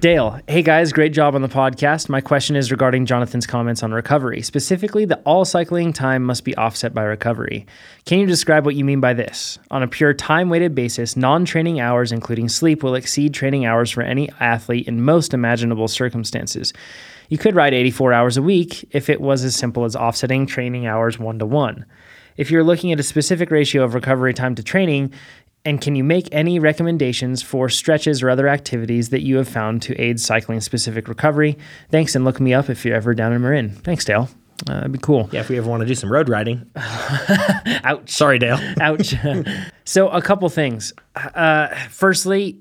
[0.00, 2.08] Dale, hey guys, great job on the podcast.
[2.08, 6.56] My question is regarding Jonathan's comments on recovery, specifically that all cycling time must be
[6.56, 7.66] offset by recovery.
[8.06, 9.58] Can you describe what you mean by this?
[9.70, 13.90] On a pure time weighted basis, non training hours, including sleep, will exceed training hours
[13.90, 16.72] for any athlete in most imaginable circumstances.
[17.28, 20.86] You could ride 84 hours a week if it was as simple as offsetting training
[20.86, 21.84] hours one to one.
[22.38, 25.12] If you're looking at a specific ratio of recovery time to training,
[25.70, 29.82] and can you make any recommendations for stretches or other activities that you have found
[29.82, 31.56] to aid cycling specific recovery?
[31.90, 33.70] Thanks, and look me up if you're ever down in Marin.
[33.70, 34.28] Thanks, Dale.
[34.68, 35.30] Uh, that'd be cool.
[35.30, 35.40] Yeah.
[35.40, 36.68] If we ever want to do some road riding.
[36.74, 38.10] Ouch.
[38.10, 38.58] Sorry, Dale.
[38.80, 39.14] Ouch.
[39.84, 40.92] so, a couple things.
[41.14, 42.58] Uh, firstly,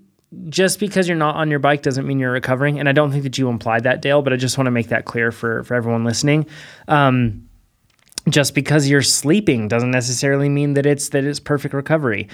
[0.50, 2.80] just because you're not on your bike doesn't mean you're recovering.
[2.80, 4.90] And I don't think that you implied that, Dale, but I just want to make
[4.90, 6.46] that clear for, for everyone listening.
[6.88, 7.50] Um,
[8.30, 12.28] just because you're sleeping doesn't necessarily mean that it's that it's perfect recovery.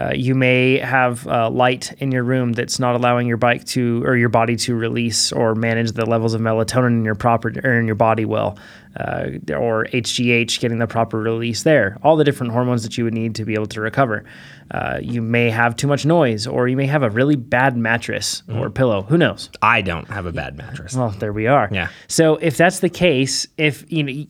[0.00, 4.02] Uh, you may have uh, light in your room that's not allowing your bike to
[4.04, 7.78] or your body to release or manage the levels of melatonin in your proper or
[7.78, 8.58] in your body well,
[8.96, 11.96] uh, or HGH getting the proper release there.
[12.02, 14.24] All the different hormones that you would need to be able to recover.
[14.70, 18.42] Uh, you may have too much noise, or you may have a really bad mattress
[18.52, 19.02] or pillow.
[19.02, 19.50] Who knows?
[19.62, 20.94] I don't have a bad mattress.
[20.94, 21.68] Well, there we are.
[21.70, 21.88] Yeah.
[22.08, 24.24] So if that's the case, if you know,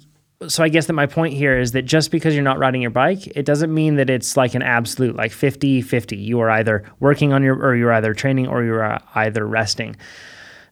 [0.47, 2.91] so I guess that my point here is that just because you're not riding your
[2.91, 6.23] bike, it doesn't mean that it's like an absolute like 50-50.
[6.23, 9.97] You are either working on your or you're either training or you're uh, either resting.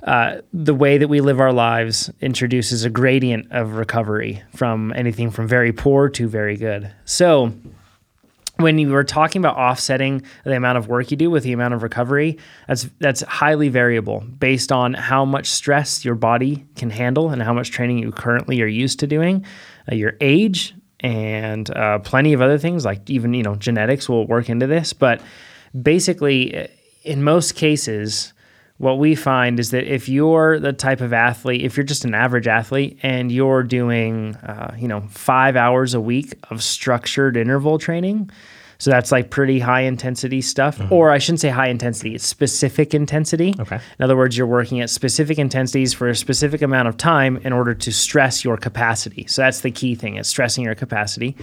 [0.02, 5.30] Uh, the way that we live our lives introduces a gradient of recovery from anything
[5.30, 6.90] from very poor to very good.
[7.04, 7.52] So
[8.62, 11.74] when you were talking about offsetting the amount of work you do with the amount
[11.74, 17.30] of recovery, that's that's highly variable based on how much stress your body can handle
[17.30, 19.44] and how much training you currently are used to doing,
[19.90, 24.26] uh, your age, and uh, plenty of other things like even you know genetics will
[24.26, 24.92] work into this.
[24.92, 25.20] But
[25.80, 26.66] basically, uh,
[27.04, 28.32] in most cases,
[28.78, 32.14] what we find is that if you're the type of athlete, if you're just an
[32.14, 37.78] average athlete and you're doing, uh, you know, five hours a week of structured interval
[37.78, 38.30] training,
[38.78, 42.94] so that's like pretty high intensity stuff, or I shouldn't say high intensity, it's specific
[42.94, 43.54] intensity.
[43.60, 43.76] Okay.
[43.76, 47.52] In other words, you're working at specific intensities for a specific amount of time in
[47.52, 49.24] order to stress your capacity.
[49.28, 51.36] So that's the key thing, is stressing your capacity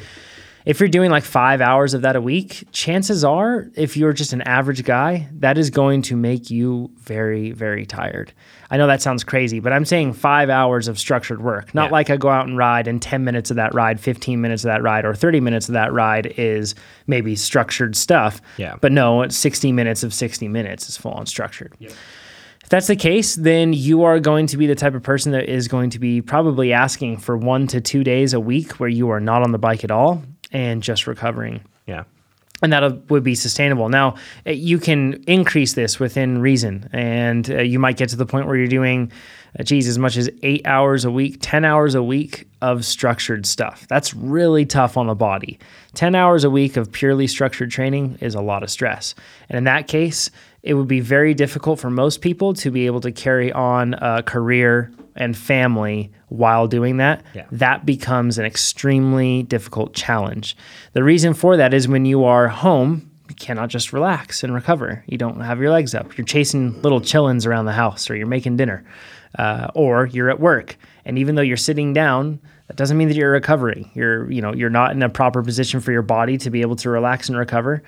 [0.65, 4.33] if you're doing like five hours of that a week, chances are, if you're just
[4.33, 8.33] an average guy, that is going to make you very, very tired.
[8.69, 11.91] I know that sounds crazy, but I'm saying five hours of structured work, not Yeah.
[11.93, 14.67] like I go out and ride and 10 minutes of that ride, 15 minutes of
[14.67, 16.75] that ride, or 30 minutes of that ride is
[17.07, 18.41] maybe structured stuff.
[18.57, 18.75] Yeah.
[18.79, 21.73] But no, 60 minutes of 60 minutes is full on structured.
[21.79, 25.49] If that's the case, then you are going to be the type of person that
[25.49, 29.09] is going to be probably asking for one to two days a week where you
[29.09, 31.61] are not on the bike at all and just recovering.
[31.85, 32.03] Yeah.
[32.61, 33.87] And that would be sustainable.
[33.87, 38.25] Now, uh, you can increase this within reason, and uh, you might get to the
[38.25, 39.13] point where you're doing,
[39.57, 43.45] uh, geez, as much as eight hours a week, 10 hours a week of structured
[43.45, 43.87] stuff.
[43.87, 45.57] That's really tough on the body.
[45.93, 49.15] 10 hours a week of purely structured training is a lot of stress.
[49.47, 50.29] And in that case,
[50.61, 54.21] it would be very difficult for most people to be able to carry on a
[54.21, 57.23] career and family while doing that.
[57.33, 57.45] Yeah.
[57.51, 60.55] That becomes an extremely difficult challenge.
[60.93, 65.03] The reason for that is when you are home, you cannot just relax and recover.
[65.07, 66.17] You don't have your legs up.
[66.17, 68.83] You're chasing little chillins around the house, or you're making dinner,
[69.37, 70.77] uh, or you're at work.
[71.05, 73.89] And even though you're sitting down, that doesn't mean that you're recovering.
[73.95, 76.75] You're, you know, you're not in a proper position for your body to be able
[76.77, 77.83] to relax and recover.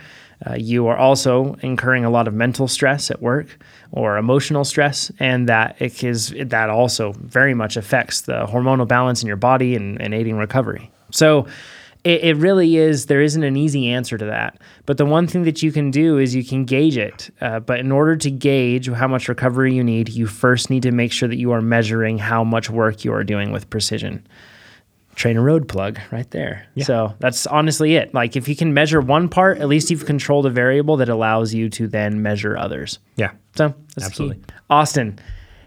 [0.46, 5.12] Uh, you are also incurring a lot of mental stress at work or emotional stress,
[5.20, 9.76] and that it is that also very much affects the hormonal balance in your body
[9.76, 10.90] and, and aiding recovery.
[11.12, 11.48] So
[12.04, 14.60] it, it really is there isn't an easy answer to that.
[14.86, 17.80] But the one thing that you can do is you can gauge it uh, but
[17.80, 21.30] in order to gauge how much recovery you need you first need to make sure
[21.30, 24.26] that you are measuring how much work you are doing with precision.
[25.16, 26.66] TrainerRoad plug right there.
[26.86, 28.14] So that's honestly it.
[28.14, 31.54] Like if you can measure one part at least you've controlled a variable that allows
[31.54, 33.00] you to then measure others.
[33.18, 33.32] Yeah.
[33.56, 34.44] So that's Absolutely.
[34.70, 35.20] Austin,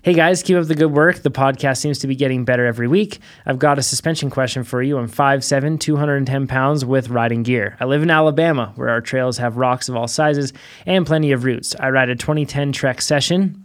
[0.05, 1.23] Hey guys, keep up the good work.
[1.23, 3.21] The podcast seems to be getting better every week.
[3.47, 4.99] I've got a suspension question for you.
[4.99, 7.79] I'm 5'7, 210 pounds with riding gear.
[7.81, 10.53] I live in Alabama, where our trails have rocks of all sizes
[10.85, 11.75] and plenty of roots.
[11.81, 13.65] I ride a 2010 Trek Session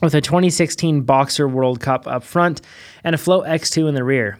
[0.00, 2.62] with a 2016 Boxxer World Cup up front
[3.04, 4.38] and a Float X2 in the rear.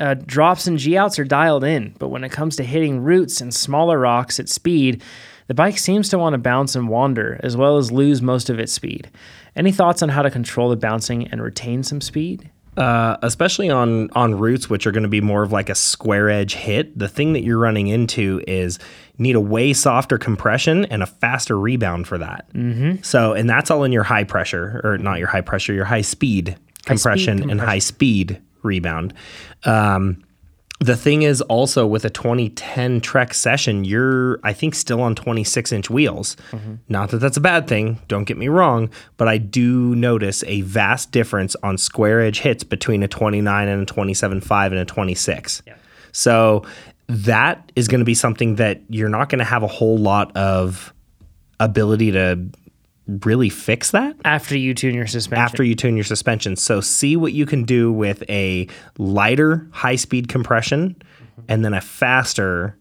[0.00, 3.42] Uh, drops and G outs are dialed in, but when it comes to hitting roots
[3.42, 5.02] and smaller rocks at speed,
[5.46, 8.58] the bike seems to want to bounce and wander, as well as lose most of
[8.58, 9.10] its speed.
[9.56, 12.50] Any thoughts on how to control the bouncing and retain some speed?
[12.76, 16.30] Uh, especially on on roots which are going to be more of like a square
[16.30, 16.98] edge hit.
[16.98, 18.78] The thing that you're running into is
[19.18, 22.50] need a way softer compression and a faster rebound for that.
[22.54, 23.02] Mm-hmm.
[23.02, 26.00] So, and that's all in your high pressure or not your high pressure, your high
[26.00, 27.68] speed compression and compression.
[27.68, 29.12] high speed rebound.
[29.64, 30.24] Um,
[30.82, 35.72] the thing is also with a 2010 Trek session, you're I think still on 26
[35.72, 36.36] inch wheels.
[36.50, 36.74] Mm-hmm.
[36.88, 40.62] Not that that's a bad thing, don't get me wrong, but I do notice a
[40.62, 45.62] vast difference on square edge hits between a 29 and a 27.5 and a 26.
[46.12, 46.64] So
[47.08, 50.36] that is going to be something that you're not going to have a whole lot
[50.36, 50.92] of
[51.60, 52.38] ability to
[53.24, 55.42] really fix that After you tune your suspension.
[55.44, 56.56] after you tune your suspension.
[56.56, 60.96] So see what you can do with a lighter high speed compression
[61.48, 62.76] and then a faster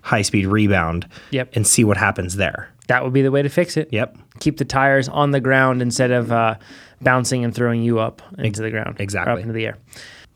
[0.00, 1.08] high speed rebound.
[1.30, 1.50] Yep.
[1.56, 2.68] And see what happens there.
[2.88, 3.88] that would be the way to fix it.
[3.92, 4.16] Yep.
[4.40, 6.56] Keep the tires on the ground instead of uh,
[7.00, 8.96] bouncing and throwing you up into the ground.
[9.00, 9.32] exactly.
[9.32, 9.78] Up into the air.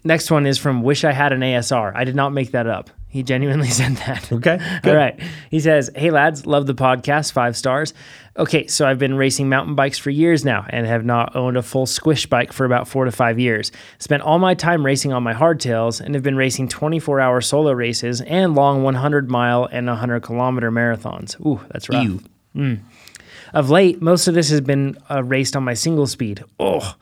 [0.05, 1.93] Next one is from Wish I Had an ASR.
[1.95, 2.89] I did not make that up.
[3.09, 4.31] He genuinely said that.
[4.31, 4.59] Okay.
[4.85, 5.18] All right.
[5.51, 7.94] He says, Hey lads, love the podcast, five stars.
[8.37, 11.62] Okay, so I've been racing mountain bikes for years now and have not owned a
[11.62, 13.73] full squish bike for about four to five years.
[13.99, 17.73] Spent all my time racing on my hardtails and have been racing 24 hour solo
[17.73, 21.40] races and long 100 mile and 100 kilometer marathons.
[21.44, 22.05] Ooh, that's rough.
[22.55, 22.79] Ew.
[23.55, 26.44] Of late, most of this has been uh, raced on my single speed.
[26.61, 26.94] Oh,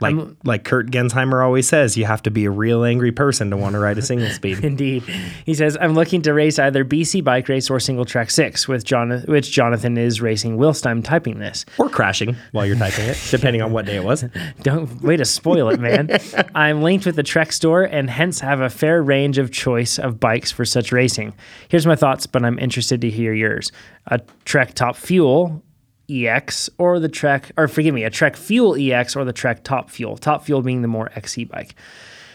[0.00, 3.56] Like like Kurt Gensheimer always says, you have to be a real angry person to
[3.56, 4.64] want to ride a single speed.
[4.64, 5.02] Indeed.
[5.46, 8.84] He says, I'm looking to race either BC Bike Race or Single Track 6, with
[8.84, 11.64] Jonathan, which Jonathan is racing whilst I'm typing this.
[11.78, 14.24] or crashing while you're typing it, depending on what day it was.
[14.62, 16.18] Don't way to spoil it, man.
[16.54, 20.20] I'm linked with the Trek store and hence have a fair range of choice of
[20.20, 21.34] bikes for such racing.
[21.68, 23.72] Here's my thoughts, but I'm interested to hear yours.
[24.08, 25.62] A Trek Top Fuel
[26.10, 29.90] EX or the Trek, or forgive me, a Trek Fuel EX or the Trek Top
[29.90, 30.16] Fuel.
[30.16, 31.74] Top Fuel being the more XC bike.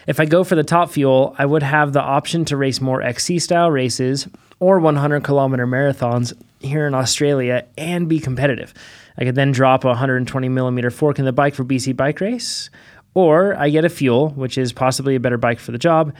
[0.06, 3.02] If I go for the Top Fuel, I would have the option to race more
[3.02, 4.28] XC style races
[4.58, 8.74] or 100 kilometer marathons here in Australia and be competitive.
[9.18, 12.70] I could then drop a 120 millimeter fork in the bike for BC Bike Race,
[13.14, 16.14] or I get a Fuel, which is possibly a better bike for the job,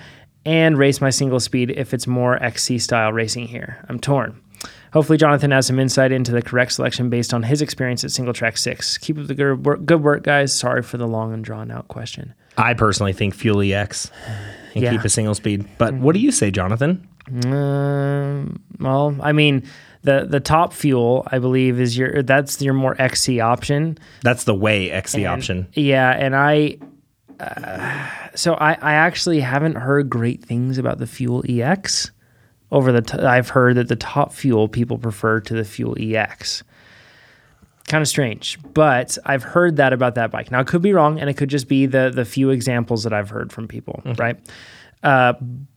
[0.45, 3.85] and race my single speed if it's more XC style racing here.
[3.89, 4.41] I'm torn.
[4.93, 8.35] Hopefully, Jonathan has some insight into the correct selection based on his experience at Single
[8.35, 8.99] Track 6.
[8.99, 10.53] Keep up the good work, good work guys.
[10.55, 12.35] Sorry for the long and drawn out question.
[12.59, 14.11] I personally think Fuel EX
[14.75, 14.91] and Yeah.
[14.91, 15.65] keep a single speed.
[15.79, 17.07] But what do you say, Jonathan?
[17.45, 19.63] Um, well, I mean,
[20.03, 23.99] the the top fuel, I believe, is your that's your more XC option.
[24.23, 25.67] That's the way XC And- option.
[25.75, 26.79] Yeah, and I,
[27.39, 32.11] uh, so I, I actually haven't heard great things about the Fuel EX.
[32.73, 36.63] Over the, t- I've heard that the top fuel people prefer to the Fuel EX.
[37.89, 40.53] Kind of strange, but I've heard that about that bike.
[40.53, 43.13] Now, it could be wrong, and it could just be the the few examples that
[43.13, 44.39] I've heard from people, right?
[45.03, 45.33] Uh,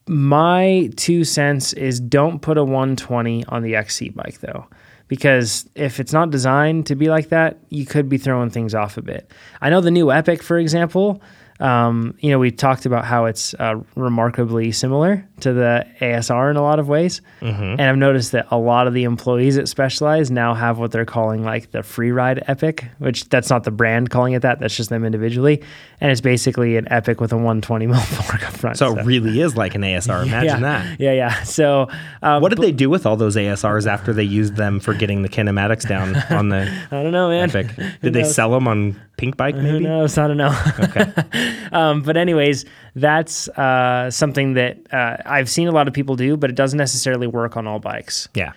[0.07, 4.67] my two cents is don't put a 120 on the XC bike though,
[5.07, 8.97] because if it's not designed to be like that, you could be throwing things off
[8.97, 9.31] a bit.
[9.61, 11.21] I know the new Epic, for example.
[11.59, 16.57] Um, you know, we talked about how it's uh, remarkably similar to the ASR in
[16.57, 20.31] a lot of ways, and I've noticed that a lot of the employees at Specialized
[20.31, 24.09] now have what they're calling like the free ride Epic, which that's not the brand
[24.09, 24.59] calling it that.
[24.59, 25.61] That's just them individually,
[26.01, 28.77] and it's basically an Epic with a 120 mil fork up front.
[28.77, 30.23] So it really is like an ASR.
[30.27, 30.99] Imagine yeah, that.
[30.99, 31.43] Yeah, yeah.
[31.43, 31.89] So
[32.21, 35.21] um, What did they do with all those ASRs after they used them for getting
[35.21, 37.49] the kinematics down on the I don't know, man.
[37.49, 37.75] Epic?
[38.01, 39.79] Did they sell them on Pinkbike maybe?
[39.83, 40.17] knows?
[40.17, 41.71] I don't know.
[41.71, 46.37] um, but anyways, that's uh, something that uh, I've seen a lot of people do,
[46.37, 48.27] but it doesn't necessarily work on all bikes.
[48.33, 48.53] Yeah.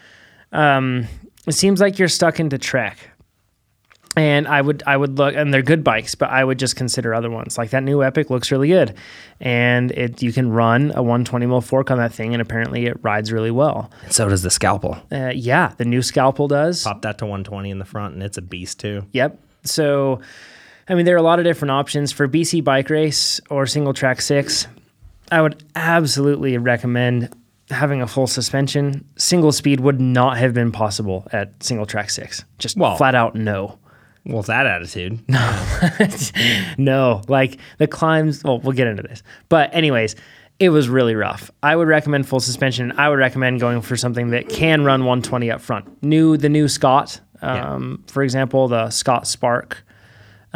[1.46, 3.11] It seems like you're stuck into Trek.
[4.18, 7.12] And I would I would look and they're good bikes, but I would just consider
[7.12, 7.59] other ones.
[7.59, 8.94] Like that new Epic looks really good.
[9.40, 12.96] And it you can run a 120 mil fork on that thing and apparently it
[13.02, 13.90] rides really well.
[14.05, 14.96] And so does the Scalpel.
[15.12, 16.83] Uh, yeah, the new Scalpel does.
[16.85, 19.05] Pop that to 120 in the front, and it's a beast too.
[19.12, 19.38] Yep.
[19.64, 20.20] So,
[20.88, 23.92] I mean, there are a lot of different options for BC Bike Race or Single
[23.92, 24.68] Track 6.
[25.33, 27.35] I would absolutely recommend
[27.70, 29.05] having a full suspension.
[29.16, 32.44] Single speed would not have been possible at Single Track 6.
[32.59, 33.79] Just Well- flat out no.
[34.29, 35.20] Well, that attitude.
[35.29, 35.66] no,
[36.79, 37.22] no.
[37.29, 38.42] like the climbs.
[38.42, 39.22] Well, we'll get into this.
[39.49, 40.16] But, anyways,
[40.59, 41.51] it was really rough.
[41.62, 42.90] I would recommend full suspension.
[42.99, 46.03] I would recommend going for something that can run 120 up front.
[46.03, 49.85] New, the new Scott, um, for example, the Scott Spark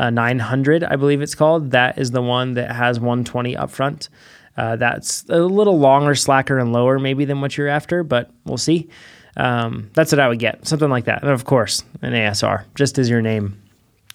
[0.00, 1.72] uh, 900, I believe it's called.
[1.72, 4.08] That is the one that has 120 up front.
[4.56, 8.56] Uh, that's a little longer, slacker, and lower maybe than what you're after, but we'll
[8.56, 8.88] see.
[9.36, 11.20] Um, that's what I would get, something like that.
[11.22, 13.62] And of course, an ASR, just as your name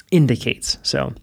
[0.10, 0.80] indicates.
[0.82, 1.14] So,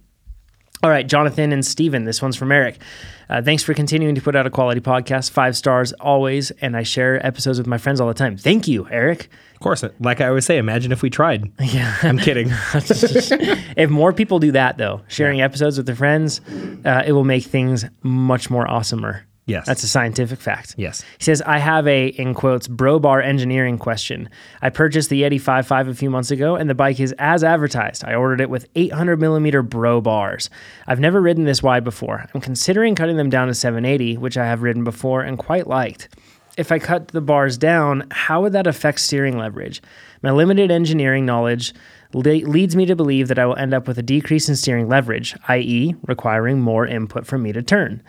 [0.81, 2.79] all right, Jonathan and Steven, this one's from Eric.
[3.29, 5.31] Uh, thanks for continuing to put out a quality podcast.
[5.31, 6.51] Five stars always.
[6.53, 8.37] And I share episodes with my friends all the time.
[8.37, 9.29] Thank you, Eric.
[9.55, 11.51] Of course, like I always say, imagine if we tried.
[11.61, 11.97] Yeah.
[12.03, 12.49] I'm kidding.
[12.75, 16.41] if more people do that, though, sharing episodes with their friends,
[16.85, 19.23] uh, it will make things much more awesomer.
[19.47, 19.67] Yes.
[19.67, 20.77] That's a scientific fact.
[20.79, 21.03] Yes.
[21.19, 24.29] He says, I have a, in quotes, bro bar engineering question.
[24.61, 28.05] I purchased the Yeti 5.5 a few months ago, and the bike is as advertised.
[28.05, 30.49] I ordered it with 800 millimeter bro bars.
[30.87, 32.27] I've never ridden this wide before.
[32.33, 36.09] I'm considering cutting them down to 780, which I have ridden before and quite liked.
[36.57, 39.83] If I cut the bars down, how would that affect steering leverage?
[40.23, 41.73] My limited engineering knowledge
[42.13, 44.87] le- leads me to believe that I will end up with a decrease in steering
[44.87, 48.03] leverage, i.e., requiring more input from me to turn,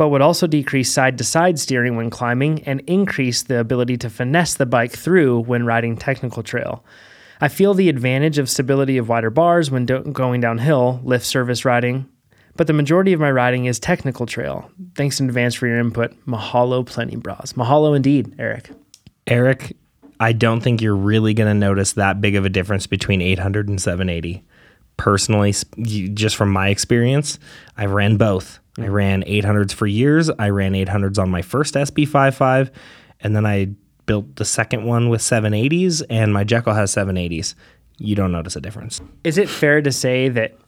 [0.00, 4.08] but would also decrease side to side steering when climbing and increase the ability to
[4.08, 6.82] finesse the bike through when riding technical trail.
[7.42, 11.66] I feel the advantage of stability of wider bars when do- going downhill, lift service
[11.66, 12.08] riding,
[12.56, 14.70] but the majority of my riding is technical trail.
[14.94, 16.16] Thanks in advance for your input.
[16.24, 17.52] Mahalo, plenty bras.
[17.52, 18.70] Mahalo indeed, Eric.
[19.26, 19.76] Eric,
[20.18, 23.68] I don't think you're really going to notice that big of a difference between 800
[23.68, 24.42] and 780.
[25.00, 27.38] Personally, just from my experience,
[27.74, 28.58] I ran both.
[28.76, 28.92] I mm-hmm.
[28.92, 30.28] ran 800s for years.
[30.38, 32.70] I ran 800s on my first SB55,
[33.20, 33.68] and then I
[34.04, 37.54] built the second one with 780s, and my Jekyll has 780s.
[37.96, 39.00] You don't notice a difference.
[39.24, 40.58] Is it fair to say that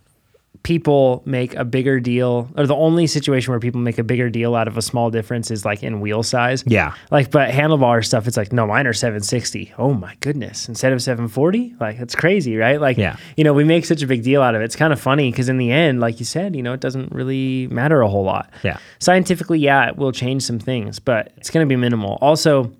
[0.62, 4.54] people make a bigger deal, or the only situation where people make a bigger deal
[4.54, 6.62] out of a small difference is like in wheel size?
[6.66, 6.94] Yeah.
[7.10, 9.74] Like, but handlebar stuff, it's like, no, mine are 760.
[9.76, 10.68] Oh my goodness.
[10.68, 11.74] Instead of 740?
[11.80, 12.80] Like, that's crazy, right?
[12.80, 13.16] Like, Yeah.
[13.36, 14.64] you know, we make such a big deal out of it.
[14.64, 17.10] It's kind of funny because in the end, like you said, you know, it doesn't
[17.10, 18.48] really matter a whole lot.
[18.62, 18.78] Yeah.
[19.00, 22.18] Scientifically, yeah, it will change some things, but it's going to be minimal.
[22.20, 22.70] Also,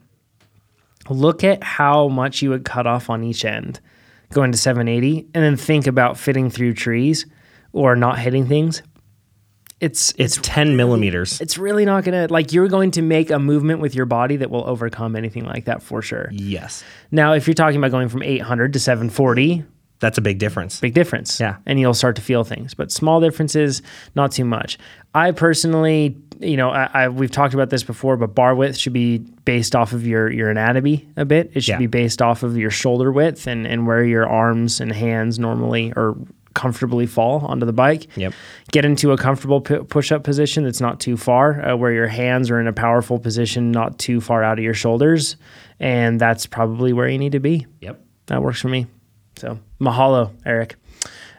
[1.11, 3.81] look at how much you would cut off on each end
[4.33, 7.27] going to 780 and then think about fitting through trees
[7.73, 8.83] or not hitting things.
[9.81, 11.41] It's It's 10 millimeters.
[11.41, 14.37] it's really not going to like you're going to make a movement with your body
[14.37, 16.29] that will overcome anything like that for sure.
[16.31, 16.85] Yes.
[17.11, 19.65] Now, if you're talking about going from 800 to 740,
[19.99, 20.79] That's a big difference.
[20.79, 21.41] big difference.
[21.41, 21.57] Yeah.
[21.67, 23.83] And you'll start to feel things, but small differences,
[24.15, 24.79] not too much.
[25.17, 28.93] I personally, you know, I, I we've talked about this before, but bar width should
[28.93, 31.51] be based off of your your anatomy a bit.
[31.55, 31.79] It should Yeah.
[31.79, 35.93] be based off of your shoulder width and and where your arms and hands normally
[35.97, 36.17] or
[36.55, 38.07] comfortably fall onto the bike.
[38.17, 38.33] Yep.
[38.71, 42.51] Get into a comfortable pu- push-up position that's not too far, uh, where your hands
[42.51, 45.37] are in a powerful position, not too far out of your shoulders,
[45.81, 47.67] and that's probably where you need to be.
[47.81, 48.01] Yep.
[48.27, 48.87] That works for me.
[49.37, 50.77] So mahalo, Eric.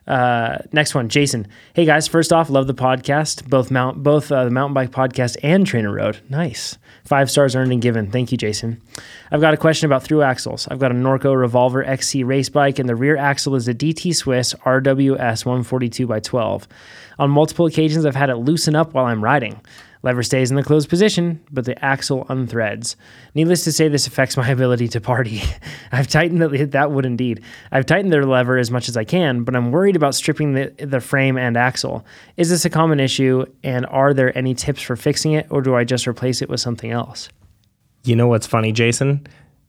[0.06, 1.48] Uh, next one, Jason.
[1.74, 5.38] Hey guys, first off, love the podcast, both mount both uh, the mountain bike podcast
[5.42, 6.30] and TrainerRoad.
[6.30, 8.12] Nice, five stars earned and given.
[8.12, 8.82] Thank you, Jason.
[9.32, 10.68] I've got a question about through axles.
[10.70, 14.14] I've got a Norco Revolver XC race bike, and the rear axle is a DT
[14.14, 16.68] Swiss RWS 142 by 12.
[17.20, 19.62] On multiple occasions, I've had it loosen up while I'm riding.
[20.04, 22.98] Lever stays in the closed position, but the axle unthreads.
[23.36, 25.42] Needless to say, this affects my ability to party.
[25.92, 27.42] I've tightened the, that would indeed.
[27.72, 30.74] I've tightened the lever as much as I can, but I'm worried about stripping the,
[30.78, 32.06] the frame and axle.
[32.38, 35.76] Is this a common issue, and are there any tips for fixing it, or do
[35.76, 37.30] I just replace it with something else?
[38.04, 39.26] You know what's funny, Jason?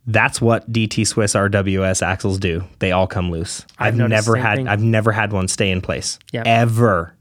[0.07, 2.65] That's what DT Swiss RWS axles do.
[2.81, 3.65] They all come loose.
[3.79, 4.69] I've, the never had thing.
[4.69, 6.19] I've never had one stay in place.
[6.33, 6.43] Yeah.
[6.45, 7.15] Ever.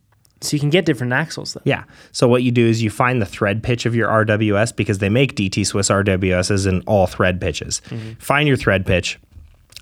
[0.43, 1.62] So you can get different axles, though.
[1.63, 1.84] Yeah.
[2.12, 5.10] So what you do is you find the thread pitch of your RWS because they
[5.10, 7.82] make DT Swiss RWSs in all thread pitches.
[8.19, 9.19] Find your thread pitch,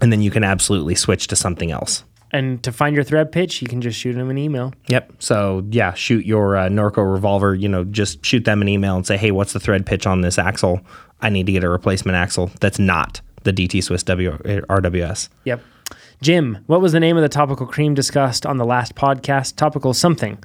[0.02, 2.04] and then you can absolutely switch to something else.
[2.34, 4.74] And to find your thread pitch, you can just shoot them an email.
[4.88, 5.12] Yep.
[5.20, 7.54] So yeah, shoot your uh, Norco revolver.
[7.54, 10.22] You know, just shoot them an email and say, "Hey, what's the thread pitch on
[10.22, 10.82] this axle?
[11.20, 15.62] I need to get a replacement axle that's not the DT Swiss w- RWS." Yep.
[16.22, 19.56] Jim, what was the name of the topical cream discussed on the last podcast?
[19.56, 20.38] Topical something.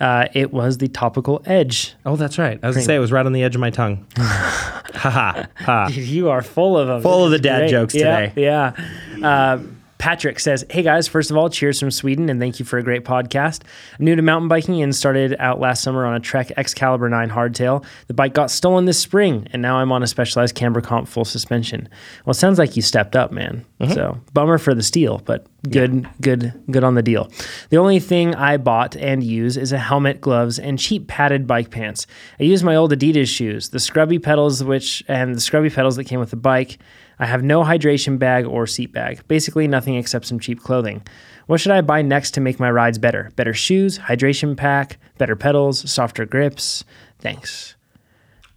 [0.00, 1.94] Uh, it was the topical edge.
[2.06, 2.58] Oh, that's right.
[2.62, 4.06] I was gonna say it was right on the edge of my tongue.
[4.16, 5.88] ha ha ha.
[5.88, 7.02] You are full of them.
[7.02, 7.70] Full of the dad great.
[7.70, 8.42] jokes Yeah, today.
[8.42, 8.72] Yeah.
[9.22, 9.58] Uh,
[9.98, 12.82] Patrick says, Hey guys, first of all, cheers from Sweden and thank you for a
[12.82, 13.62] great podcast.
[13.98, 17.28] I'm new to mountain biking and started out last summer on a Trek X-Caliber 9
[17.30, 17.84] hardtail.
[18.06, 21.24] The bike got stolen this spring and now I'm on a specialized camber comp full
[21.24, 21.88] suspension.
[22.24, 23.64] Well, it sounds like you stepped up, man.
[23.80, 23.92] Mm-hmm.
[23.92, 27.30] So bummer for the steal, but good, good, good on the deal.
[27.70, 31.70] The only thing I bought and use is a helmet, gloves, and cheap padded bike
[31.70, 32.06] pants.
[32.38, 36.04] I use my old Adidas shoes, the scrubby pedals, which and the scrubby pedals that
[36.04, 36.78] came with the bike.
[37.18, 39.26] I have no hydration bag or seat bag.
[39.28, 41.02] Basically, nothing except some cheap clothing.
[41.46, 43.30] What should I buy next to make my rides better?
[43.36, 46.84] Better shoes, hydration pack, better pedals, softer grips.
[47.18, 47.74] Thanks.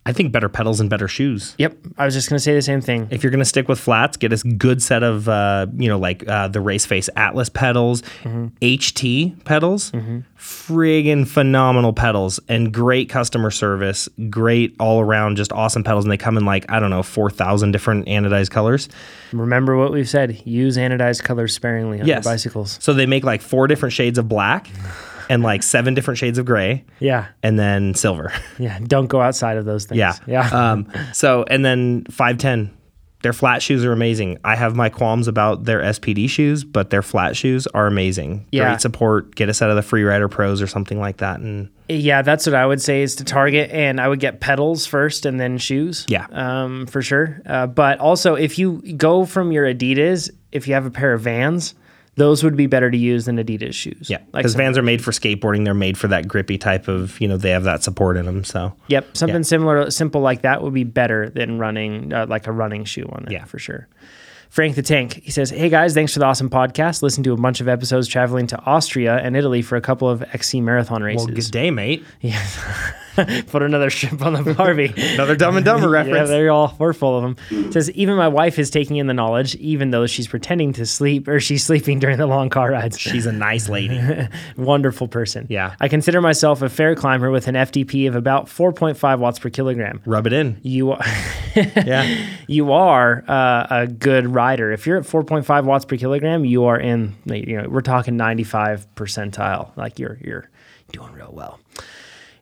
[0.04, 1.54] I think better pedals and better shoes.
[1.60, 3.08] Yep, I was just gonna say the same thing.
[3.12, 6.00] If you're going to stick with flats, get a good set of, uh, you know,
[6.00, 8.02] like uh, the Race Face Atlas pedals,
[8.62, 9.92] HT pedals,
[10.40, 16.04] friggin' phenomenal pedals, and great customer service, great all around, just awesome pedals.
[16.06, 18.90] And they come in like, I don't know, 4,000 different anodized colors.
[19.32, 22.26] Remember what we've said: use anodized colors sparingly on Yes.
[22.26, 22.80] your bicycles.
[22.82, 24.68] So they make like four different shades of black
[25.32, 28.34] and like seven different shades of gray Yeah, and then silver.
[28.60, 28.78] yeah.
[28.84, 29.98] Don't go outside of those things.
[29.98, 30.14] Yeah.
[30.28, 30.50] yeah.
[30.50, 32.78] Um, so, and then 510.
[33.24, 34.40] Their flat shoes are amazing.
[34.44, 38.48] I have my qualms about their SPD shoes, but their flat shoes are amazing.
[38.52, 38.70] Yeah.
[38.70, 39.36] Great support.
[39.36, 41.40] Get a set of the Freerider Pros or something like that.
[41.40, 44.86] And Yeah, that's what I would say is to target, and I would get pedals
[44.88, 46.06] first and then shoes.
[46.10, 46.26] Yeah.
[46.32, 47.42] um, for sure.
[47.46, 51.22] Uh, but also, if you go from your Adidas, if you have a pair of
[51.22, 51.76] Vans,
[52.16, 54.10] those would be better to use than Adidas shoes.
[54.10, 55.64] yeah, because some- Vans are made for skateboarding.
[55.66, 58.44] They're made for that grippy type of, you know, they have that support in them.
[58.44, 59.42] So, Yep, something Yeah.
[59.44, 63.24] similar, simple like that would be better than running uh, like a running shoe on
[63.28, 63.32] it.
[63.32, 63.46] Yeah.
[63.46, 63.88] for sure.
[64.50, 67.02] Frank the Tank, he says, Hey guys, thanks for the awesome podcast.
[67.02, 70.22] Listen to a bunch of episodes traveling to Austria and Italy for a couple of
[70.34, 71.26] XC marathon races.
[71.26, 72.04] well, good day, mate.
[73.48, 74.94] Put another ship on the Barbie.
[75.14, 76.18] Another Dumb and Dumber reference.
[76.30, 77.36] Yeah, they're all we're full of them.
[77.66, 80.86] It says even my wife is taking in the knowledge, even though she's pretending to
[80.86, 83.00] sleep or she's sleeping during the long car rides.
[83.00, 84.00] She's a nice lady.
[84.58, 85.48] Wonderful person.
[85.50, 85.76] Yeah.
[85.80, 90.02] I consider myself a fair climber with an FTP of about 4.5 watts per kilogram.
[90.06, 90.60] Rub it in.
[90.64, 91.04] You are,
[91.56, 92.28] Yeah.
[92.48, 94.72] you are uh, a good rider.
[94.72, 97.16] If you're at 4.5 watts per kilogram, you are in.
[97.26, 99.76] You know, we're talking 95 percentile.
[99.76, 100.50] Like you're you're
[100.92, 101.60] doing real well.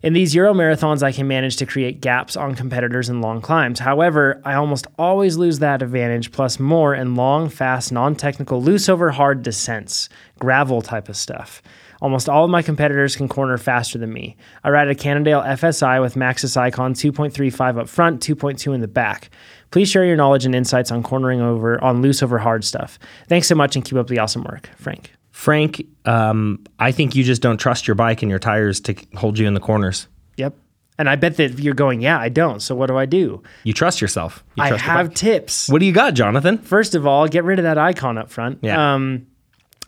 [0.02, 3.80] In these Euro marathons, I can manage to create gaps on competitors in long climbs.
[3.80, 8.88] However, I almost always lose that advantage plus more in long, fast, non technical, loose
[8.88, 10.08] over hard descents,
[10.40, 11.62] gravel type of stuff.
[12.02, 14.38] Almost all of my competitors can corner faster than me.
[14.64, 19.30] I ride a Cannondale FSI with Maxxis Icon 2.35 up front, 2.2 in the back.
[19.72, 23.00] Please share your knowledge and insights on cornering over on loose over hard stuff.
[23.28, 25.12] Thanks so much and keep up the awesome work, Frank.
[25.40, 29.40] Frank, um, I think you just don't trust your bike and your tires to hold
[29.40, 30.10] you in the corners.
[30.36, 30.54] Yep.
[30.98, 32.60] And I bet that you're going, yeah, I don't.
[32.62, 33.42] So what do I do?
[33.64, 34.44] You trust yourself.
[34.58, 35.16] You I trust your have bike.
[35.16, 35.70] tips.
[35.70, 36.58] What do you got, Jonathan?
[36.58, 38.60] First of all, get rid of that icon up front.
[38.64, 38.96] Yeah.
[38.96, 39.28] Um,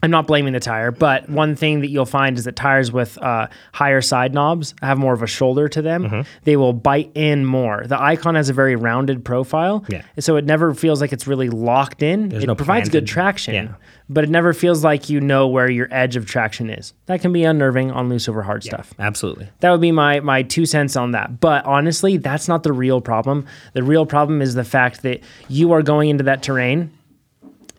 [0.03, 3.19] I'm not blaming the tire, but one thing that you'll find is that tires with
[3.19, 6.05] uh, higher side knobs have more of a shoulder to them.
[6.05, 6.21] Mm-hmm.
[6.43, 7.83] They will bite in more.
[7.85, 10.01] The icon has a very rounded profile, Yeah.
[10.17, 12.31] so it never feels like it's really locked in.
[12.31, 13.73] it no provides good traction, yeah.
[14.11, 16.93] But it never feels like you know where your edge of traction is.
[17.05, 18.93] That can be unnerving on loose over hard stuff.
[18.99, 19.47] Absolutely.
[19.61, 21.39] That would be my my two cents on that.
[21.39, 23.45] But honestly, that's not the real problem.
[23.71, 26.91] The real problem is the fact that you are going into that terrain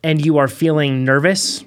[0.02, 1.64] and you are feeling nervous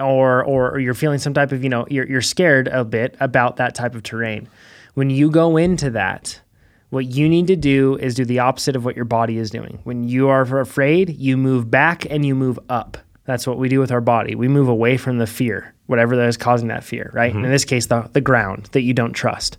[0.00, 3.56] or or you're feeling some type of, you know, you're you're scared a bit about
[3.56, 4.48] that type of terrain.
[4.94, 6.40] When you go into that,
[6.90, 9.78] what you need to do is do the opposite of what your body is doing.
[9.84, 12.98] When you are afraid, you move back and you move up.
[13.32, 14.34] That's what we do with our body.
[14.34, 17.32] We move away from the fear, whatever that is causing that fear, right?
[17.32, 17.46] Mm-hmm.
[17.46, 19.56] In this case, the, the ground that you don't trust.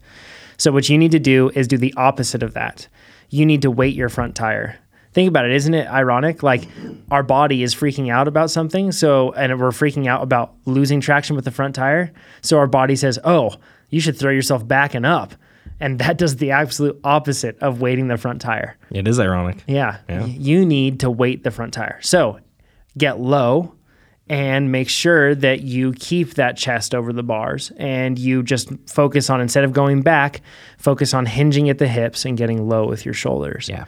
[0.58, 2.88] So, what you need to do is do the opposite of that.
[3.30, 4.78] You need to weight your front tire.
[5.14, 5.52] Think about it.
[5.54, 6.44] Isn't it ironic?
[6.44, 6.68] Like
[7.10, 8.92] our body is freaking out about something.
[8.92, 12.14] So, and we're freaking out about losing traction with the front tire.
[12.42, 13.56] So, our body says, oh,
[13.90, 15.34] you should throw yourself back and up.
[15.80, 18.78] And that does the absolute opposite of weighting the front tire.
[18.92, 19.64] It is ironic.
[19.66, 19.98] Yeah.
[20.08, 21.98] Y- You need to weight the front tire.
[22.02, 22.40] So
[22.98, 23.76] get low
[24.30, 29.30] and make sure that you keep that chest over the bars and you just focus
[29.30, 30.42] on, instead of going back,
[30.78, 33.68] focus on hinging at the hips and getting low with your shoulders.
[33.68, 33.86] Yeah.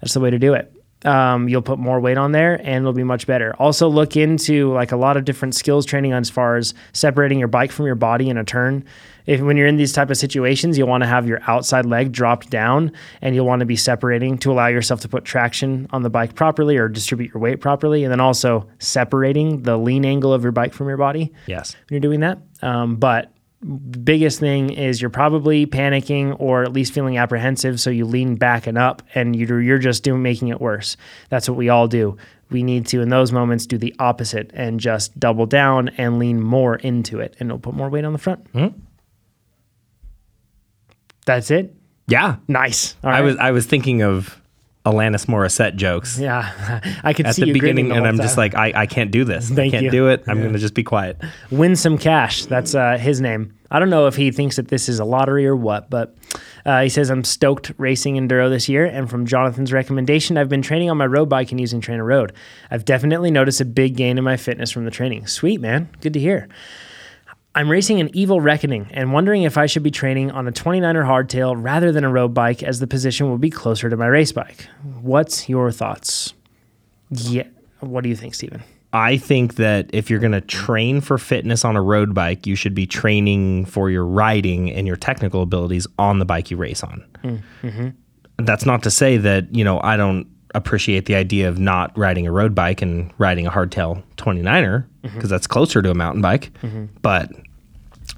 [0.00, 0.72] That's the way to do it.
[1.04, 3.54] Um, you'll put more weight on there and it'll be much better.
[3.56, 7.48] Also, look into like a lot of different skills training as far as separating your
[7.48, 8.84] bike from your body in a turn.
[9.28, 12.12] If when you're in these type of situations, you'll want to have your outside leg
[12.12, 16.02] dropped down and you'll want to be separating to allow yourself to put traction on
[16.02, 18.04] the bike properly or distribute your weight properly.
[18.04, 21.74] And then also separating the lean angle of your bike from your body Yes.
[21.74, 22.38] when you're doing that.
[22.62, 23.30] Um, but
[24.04, 28.66] biggest thing is you're probably panicking or at least feeling apprehensive, so you lean back
[28.66, 30.96] and up, and you're you're just doing making it worse.
[31.28, 32.16] That's what we all do.
[32.50, 36.40] We need to in those moments do the opposite and just double down and lean
[36.40, 38.46] more into it, and it'll put more weight on the front.
[41.28, 41.74] That's it.
[42.08, 42.36] Yeah.
[42.48, 42.96] Nice.
[43.04, 43.20] All I right.
[43.20, 44.40] was I was thinking of
[44.86, 48.06] Alanis Morissette jokes Yeah, I could at see the you beginning, grinning the beginning, and
[48.06, 48.42] whole I'm just time.
[48.42, 49.50] like, I, I can't do this.
[49.50, 49.90] Thank I can't you.
[49.90, 50.24] do it.
[50.26, 51.18] I'm gonna just be quiet.
[51.50, 52.46] win some cash.
[52.46, 53.52] That's uh, his name.
[53.70, 56.16] I don't know if he thinks that this is a lottery or what, but
[56.64, 58.86] uh, he says I'm stoked racing enduro this year.
[58.86, 62.30] And from Jonathan's recommendation, I've been training on my road bike and using TrainerRoad.
[62.70, 65.26] I've definitely noticed a big gain in my fitness from the training.
[65.26, 66.48] Sweet man, good to hear.
[67.54, 71.04] I'm racing an Evil Reckoning and wondering if I should be training on a 29er
[71.04, 74.32] hardtail rather than a road bike, as the position will be closer to my race
[74.32, 74.68] bike.
[75.00, 76.34] What's your thoughts?
[77.10, 77.46] Yeah,
[77.80, 78.62] what do you think, Steven?
[78.92, 82.54] I think that if you're going to train for fitness on a road bike, you
[82.54, 86.82] should be training for your riding and your technical abilities on the bike you race
[86.82, 87.04] on.
[87.22, 87.88] Mm-hmm.
[88.38, 92.26] That's not to say that, you know, I don't appreciate the idea of not riding
[92.26, 95.28] a road bike and riding a hardtail 29er because mm-hmm.
[95.28, 96.52] that's closer to a mountain bike.
[96.62, 96.86] Mm-hmm.
[97.02, 97.30] But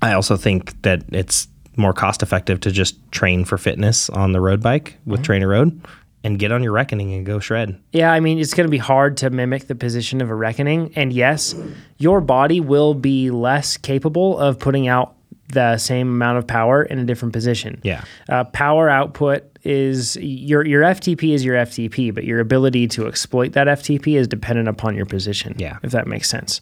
[0.02, 4.40] I also think that it's more cost effective to just train for fitness on the
[4.40, 5.32] road bike with mm-hmm.
[5.32, 5.80] TrainerRoad
[6.22, 7.80] and get on your reckoning and go shred.
[7.92, 10.92] Yeah, I mean, it's going to be hard to mimic the position of a reckoning.
[10.94, 11.54] And yes,
[11.98, 15.14] your body will be less capable of putting out
[15.48, 17.80] the same amount of power in a different position.
[17.82, 18.04] Yeah.
[18.28, 23.52] Uh, power output is your your FTP is your FTP, but your ability to exploit
[23.52, 25.54] that FTP is dependent upon your position.
[25.58, 25.78] Yeah.
[25.82, 26.60] if that makes sense.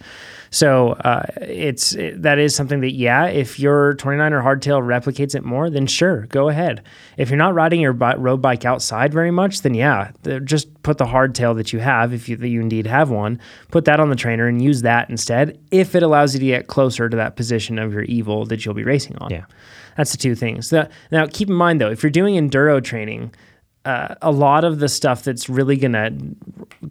[0.50, 5.44] So uh, it's it, that is something that yeah, if your 29er hardtail replicates it
[5.44, 6.82] more, then sure, go ahead.
[7.16, 10.10] If you're not riding your bi- road bike outside very much, then yeah,
[10.44, 13.38] just put the hardtail that you have, if you, that you indeed have one,
[13.70, 15.58] put that on the trainer and use that instead.
[15.70, 18.74] If it allows you to get closer to that position of your evil that you'll
[18.74, 19.30] be racing on.
[19.30, 19.44] Yeah.
[19.98, 20.70] That's the two things.
[20.70, 23.34] The- now, keep in mind though, if you're doing enduro training,
[23.84, 26.12] uh, a lot of the stuff that's really to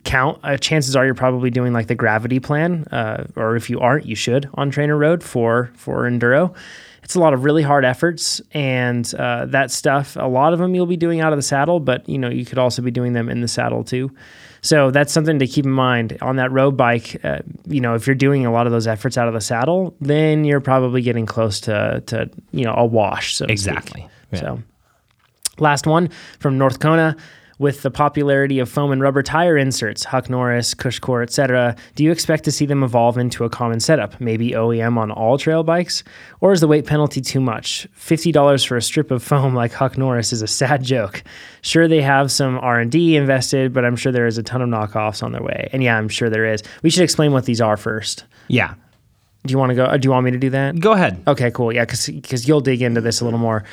[0.04, 3.80] count, uh, chances are you're probably doing like the gravity plan, uh, or if you
[3.80, 6.54] aren't, you should on TrainerRoad for for enduro.
[7.02, 10.18] It's a lot of really hard efforts, and uh, that stuff.
[10.20, 12.46] A lot of them you'll be doing out of the saddle, but you know you
[12.46, 14.12] could also be doing them in the saddle too.
[14.68, 17.24] So that's something to keep in mind on that road bike.
[17.24, 19.96] Uh, you know, if you're doing a lot of those efforts out of the saddle,
[20.02, 23.38] then you're probably getting close to to you know a wash.
[23.38, 23.46] So.
[23.46, 24.06] Exactly.
[24.34, 24.40] Yeah.
[24.40, 24.64] So,
[25.58, 26.10] last one
[26.40, 27.16] from North Kona.
[27.60, 32.12] With the popularity of foam and rubber tire inserts, Huck Norris, Cushcore, etc., do you
[32.12, 36.04] expect to see them evolve into a common setup, maybe OEM on all trail bikes?
[36.40, 37.88] Or is the weight penalty too much?
[37.98, 41.24] $50 for a strip of foam like Huck Norris is a sad joke.
[41.64, 45.24] Sure, they have some R&D invested, but I'm sure there is a ton of knockoffs
[45.24, 45.68] on their way.
[45.74, 46.62] And yeah, I'm sure there is.
[46.84, 48.26] We should explain what these are first.
[48.50, 48.76] Yeah.
[49.48, 49.86] Do you want to go?
[49.86, 50.80] uh, Do you want me to do that?
[50.80, 51.24] Go ahead.
[51.26, 51.74] Okay, cool.
[51.74, 53.64] Yeah, because you'll dig into this a little more.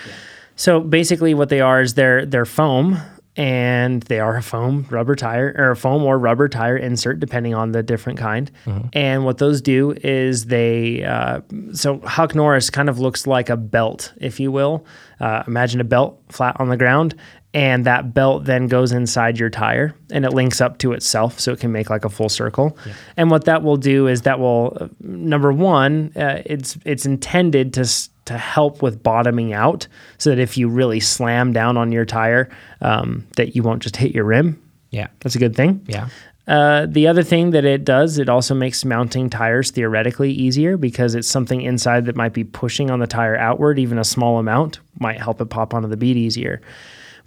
[0.57, 2.99] So basically, what they are is they're they're foam,
[3.37, 7.55] and they are a foam rubber tire or a foam or rubber tire insert, depending
[7.55, 8.51] on the different kind.
[8.93, 11.41] And what those do is they uh,
[11.73, 14.87] so Huck Norris kind of looks like a belt, if you will.
[15.21, 17.15] Uh, imagine a belt flat on the ground.
[17.53, 21.53] And that belt then goes inside your tire and it links up to itself so
[21.53, 22.77] it can make like a full circle.
[23.17, 27.73] And what that will do is that will, uh, number one, uh, it's, it's intended
[27.75, 27.89] to,
[28.27, 29.87] to help with bottoming out
[30.19, 32.49] so that if you really slam down on your tire,
[32.81, 34.61] um, that you won't just hit your rim.
[34.91, 35.09] Yeah.
[35.21, 35.85] That's a good thing.
[35.87, 36.09] Yeah.
[36.47, 41.15] Uh, the other thing that it does, it also makes mounting tires theoretically easier because
[41.15, 43.79] it's something inside that might be pushing on the tire outward.
[43.79, 46.61] Even a small amount might help it pop onto the bead easier.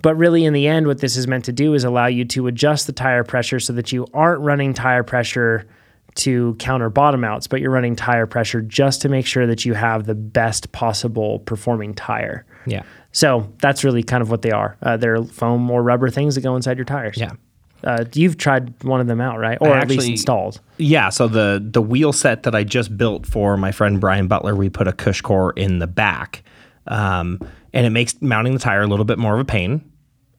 [0.03, 2.45] But really, in the end, what this is meant to do is allow you to
[2.45, 5.65] adjust the tire pressure so that you aren't running tire pressure
[6.17, 9.73] to counter bottom outs, but you're running tire pressure just to make sure that you
[9.73, 12.45] have the best possible performing tire.
[12.65, 12.83] Yeah.
[13.11, 14.77] So that's really kind of what they are.
[14.81, 17.17] Uh, they're foam or rubber things that go inside your tires.
[17.17, 17.31] Yeah.
[17.83, 19.57] Uh, you've tried one of them out, right?
[19.61, 20.59] Or I at least installed.
[20.77, 24.55] Yeah, so the the wheel set that I just built for my friend Brian Butler,
[24.55, 26.43] we put a Cushcore in the back,
[26.87, 27.39] um,
[27.73, 29.89] and it makes mounting the tire a little bit more of a pain.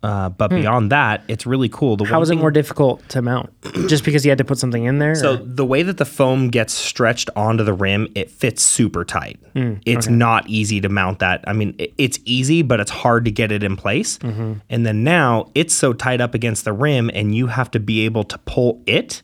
[0.01, 1.97] Uh, but beyond that, it's really cool.
[1.97, 2.11] The Hmm.
[2.13, 3.51] How is it more difficult to mount?
[3.89, 5.17] Just because you had to put something in there?
[5.17, 9.05] So or- the way that the foam gets stretched onto the rim, it fits super
[9.05, 9.41] tight.
[9.55, 11.43] Hmm, it's not easy to mount that.
[11.49, 14.19] I mean, it's easy, but it's hard to get it in place.
[14.19, 14.53] Mm-hmm.
[14.71, 18.05] And then now it's so tight up against the rim, and you have to be
[18.05, 19.23] able to pull it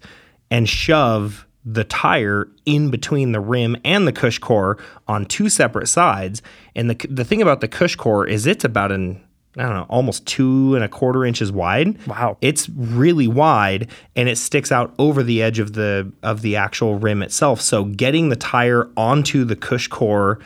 [0.51, 6.43] and shove the tire in between the rim and the Cushcore on two separate sides.
[6.75, 9.24] And the the thing about the Cushcore is it's about an
[9.57, 12.05] I don't know, almost two and a quarter inches wide.
[12.07, 12.37] Wow.
[12.41, 16.99] It's really wide and it sticks out over the edge of the of the actual
[16.99, 17.61] rim itself.
[17.61, 20.41] So getting the tire onto the Cushcore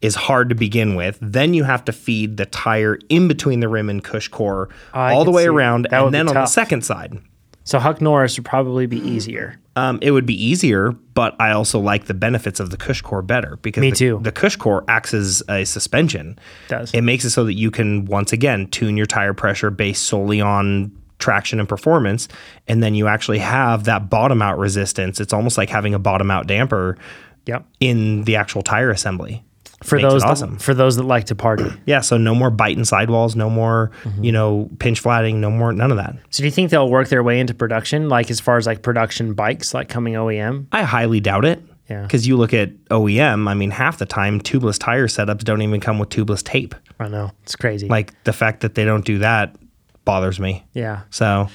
[0.00, 1.18] is hard to begin with.
[1.20, 5.24] Then you have to feed the tire in between the rim and Cushcore I all
[5.24, 7.20] the way around and then on the second side.
[7.64, 9.58] So Huck Norris would probably be easier.
[9.76, 13.56] Um, it would be easier, but I also like the benefits of the Cushcore better
[13.62, 14.18] because Me the, too.
[14.22, 16.38] the Cushcore acts as a suspension.
[16.68, 16.92] Does.
[16.92, 20.40] It makes it so that you can once again tune your tire pressure based solely
[20.40, 22.28] on traction and performance.
[22.68, 25.20] And then you actually have that bottom out resistance.
[25.20, 26.98] It's almost like having a bottom out damper
[27.46, 27.64] Yep.
[27.80, 29.42] in the actual tire assembly.
[29.82, 30.54] For Makes those awesome.
[30.54, 31.64] that, for those that like to party.
[31.86, 34.24] Yeah, so no more biting sidewalls, no more, Mm-hmm.
[34.24, 36.16] you know, pinch flatting, no more, none of that.
[36.30, 38.82] So do you think they'll work their way into production, like as far as like
[38.82, 40.66] production bikes, like coming OEM?
[40.72, 41.62] I highly doubt it.
[41.90, 42.02] Yeah.
[42.02, 45.80] Because you look at OEM, I mean, half the time, tubeless tire setups don't even
[45.80, 46.74] come with tubeless tape.
[47.00, 47.88] I know it's crazy.
[47.88, 49.56] Like the fact that they don't do that
[50.04, 50.64] bothers me.
[50.72, 51.48] yeah, So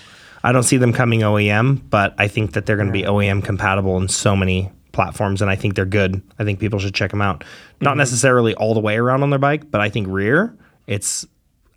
[0.43, 3.43] I don't see them coming OEM, but I think that they're going to be OEM
[3.43, 6.21] compatible in so many platforms, and I think they're good.
[6.39, 7.45] I think people should check them out.
[7.79, 7.99] Not Mm-hmm.
[7.99, 10.53] necessarily all the way around on their bike, but I think rear,
[10.87, 11.25] it's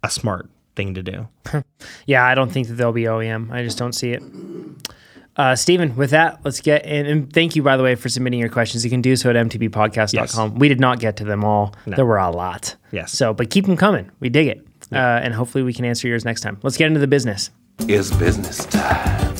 [0.02, 1.28] a smart thing to do.
[2.06, 2.24] yeah.
[2.24, 3.52] I don't think that they'll be OEM.
[3.52, 4.22] I just don't see it.
[5.36, 7.06] Uh, Steven, with that, let's get in.
[7.06, 8.82] And thank you, by the way, for submitting your questions.
[8.84, 10.56] You can do so at mtbpodcast.com.
[10.56, 11.74] We did not get to them all.
[11.86, 12.74] There were a lot.
[12.90, 13.12] Yes.
[13.12, 14.10] So, but keep them coming.
[14.20, 14.66] We dig it.
[14.92, 16.58] Uh, and hopefully we can answer yours next time.
[16.62, 17.50] Let's get into the business.
[17.80, 19.36] It's business time.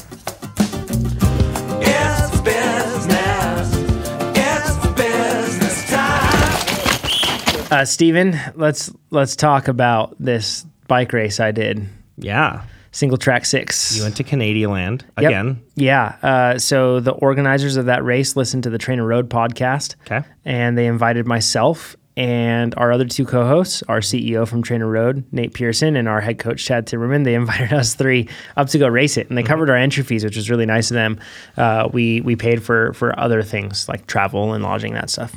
[7.70, 11.86] Uh, Steven, let's let's talk about this bike race I did.
[12.16, 12.64] Yeah.
[12.92, 13.96] Single track six.
[13.96, 15.28] You went to Canadian Land Yep.
[15.30, 15.62] again.
[15.76, 16.16] Yeah.
[16.22, 19.94] Uh, so the organizers of that race listened to the TrainerRoad podcast.
[20.10, 20.26] Okay.
[20.44, 25.94] And they invited myself and our other two co-hosts, our CEO from TrainerRoad, Nate Pearson,
[25.94, 27.22] and our head coach Chad Timmerman.
[27.22, 30.24] They invited us three up to go race it, and they covered our entry fees,
[30.24, 31.20] which was really nice of them.
[31.56, 35.36] Uh, we we paid for for other things like travel and lodging, that stuff.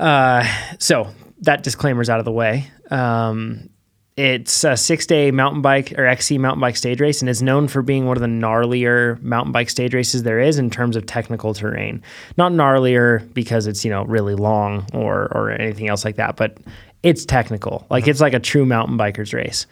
[0.00, 0.44] Uh,
[0.78, 1.08] so
[1.42, 2.66] that disclaimer's out of the way.
[2.90, 3.68] Um,
[4.16, 7.68] it's a six day mountain bike or XC mountain bike stage race and is known
[7.68, 11.06] for being one of the gnarlier mountain bike stage races there is in terms of
[11.06, 12.02] technical terrain.
[12.36, 16.58] Not gnarlier because it's, you know, really long or, or anything else like that, but
[17.02, 17.86] it's technical.
[17.88, 19.66] Like it's like a true mountain biker's race.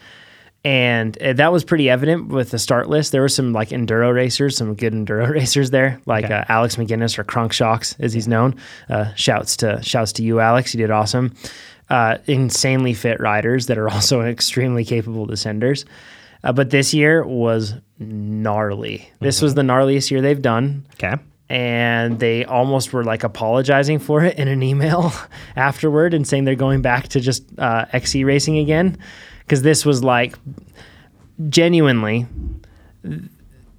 [0.64, 3.12] And uh, that was pretty evident with the start list.
[3.12, 6.34] There were some like enduro racers, some good enduro racers there, like Okay.
[6.34, 8.56] uh, Alex McGinnis or Crunk Shocks, as he's known.
[8.90, 10.74] Uh, shouts to shouts to you, Alex.
[10.74, 11.34] You did awesome.
[11.88, 15.84] Uh, insanely fit riders that are also extremely capable descenders.
[16.44, 19.10] Uh, but this year was gnarly.
[19.20, 21.14] This was the gnarliest year they've done Okay.
[21.50, 25.12] And they almost were like apologizing for it in an email
[25.56, 28.98] afterward and saying they're going back to just uh, XC racing again
[29.40, 30.36] because this was like
[31.48, 32.26] genuinely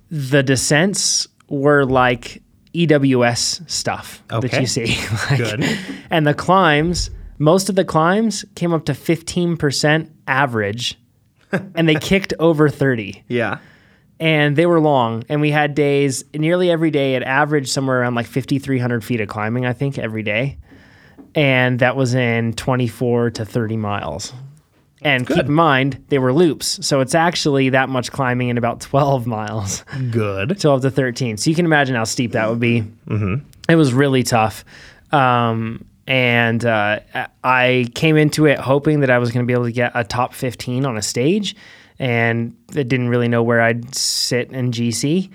[0.09, 2.41] the descents were like
[2.74, 4.97] EWS stuff that you see.
[5.30, 5.80] Like, Good.
[6.09, 10.97] And the climbs, most of the climbs came up to 15% average
[11.51, 13.59] and they kicked over 30 Yeah.
[14.20, 18.15] And they were long and we had days nearly every day it averaged somewhere around
[18.15, 20.57] like 5300 feet of climbing i think every day.
[21.36, 24.34] And that was in 24 to 30 miles.
[25.01, 28.82] And keep in mind they were loops so it's actually that much climbing in about
[28.82, 29.86] 12 miles.
[30.11, 30.59] Good.
[30.61, 32.82] 12 to 13 so you can imagine how steep that would be.
[33.07, 33.36] Mm-hmm.
[33.70, 34.65] it was really tough.
[35.11, 36.99] Um, and uh,
[37.43, 40.03] i came into it hoping that i was going to be able to get a
[40.03, 41.55] top 15 on a stage
[41.99, 45.29] and I didn't really know where i'd sit in gc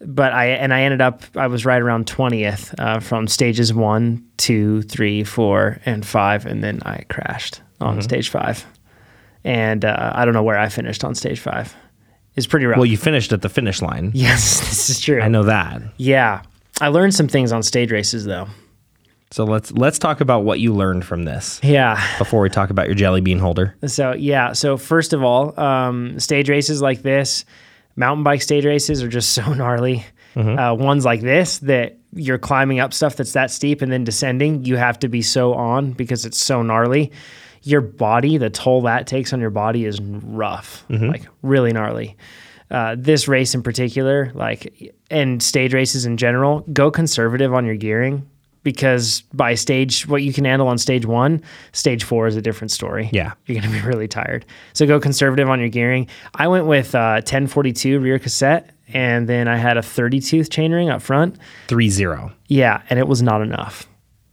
[0.00, 4.24] but i and i ended up i was right around 20th uh, from stages one
[4.36, 8.66] two three four and five and then i crashed on stage five
[9.44, 11.74] and uh, i don't know where i finished on stage five
[12.36, 14.12] it's pretty rough Well, you finished at the finish line.
[14.14, 15.82] yes this is true I know that.
[15.96, 16.42] yeah.
[16.80, 18.46] I learned some things on stage races though.
[19.30, 22.00] So let's let's talk about what you learned from this Yeah.
[22.18, 23.74] before we talk about your jelly bean holder.
[23.86, 24.52] So, yeah.
[24.54, 27.44] So, first of all, um, stage races like this,
[27.96, 30.04] mountain bike stage races are just so gnarly.
[30.36, 34.64] Uh, ones like this that you're climbing up stuff that's that steep and then descending,
[34.64, 37.10] you have to be so on because it's so gnarly.
[37.62, 42.16] Your body, the toll that takes on your body is rough, like really gnarly.
[42.70, 47.74] Uh, this race in particular, like, and stage races in general, go conservative on your
[47.74, 48.24] gearing
[48.72, 51.42] because by stage, what you can handle on stage one,
[51.72, 53.32] stage four is a different story Yeah.
[53.46, 54.44] you're going to be really tired.
[54.74, 56.06] So go conservative on your gearing.
[56.34, 60.90] I went with uh, 1042 rear cassette, and then I had a 30 tooth chainring
[60.92, 61.36] up front.
[61.66, 62.32] Three zero.
[62.48, 63.86] Yeah, and it was not enough.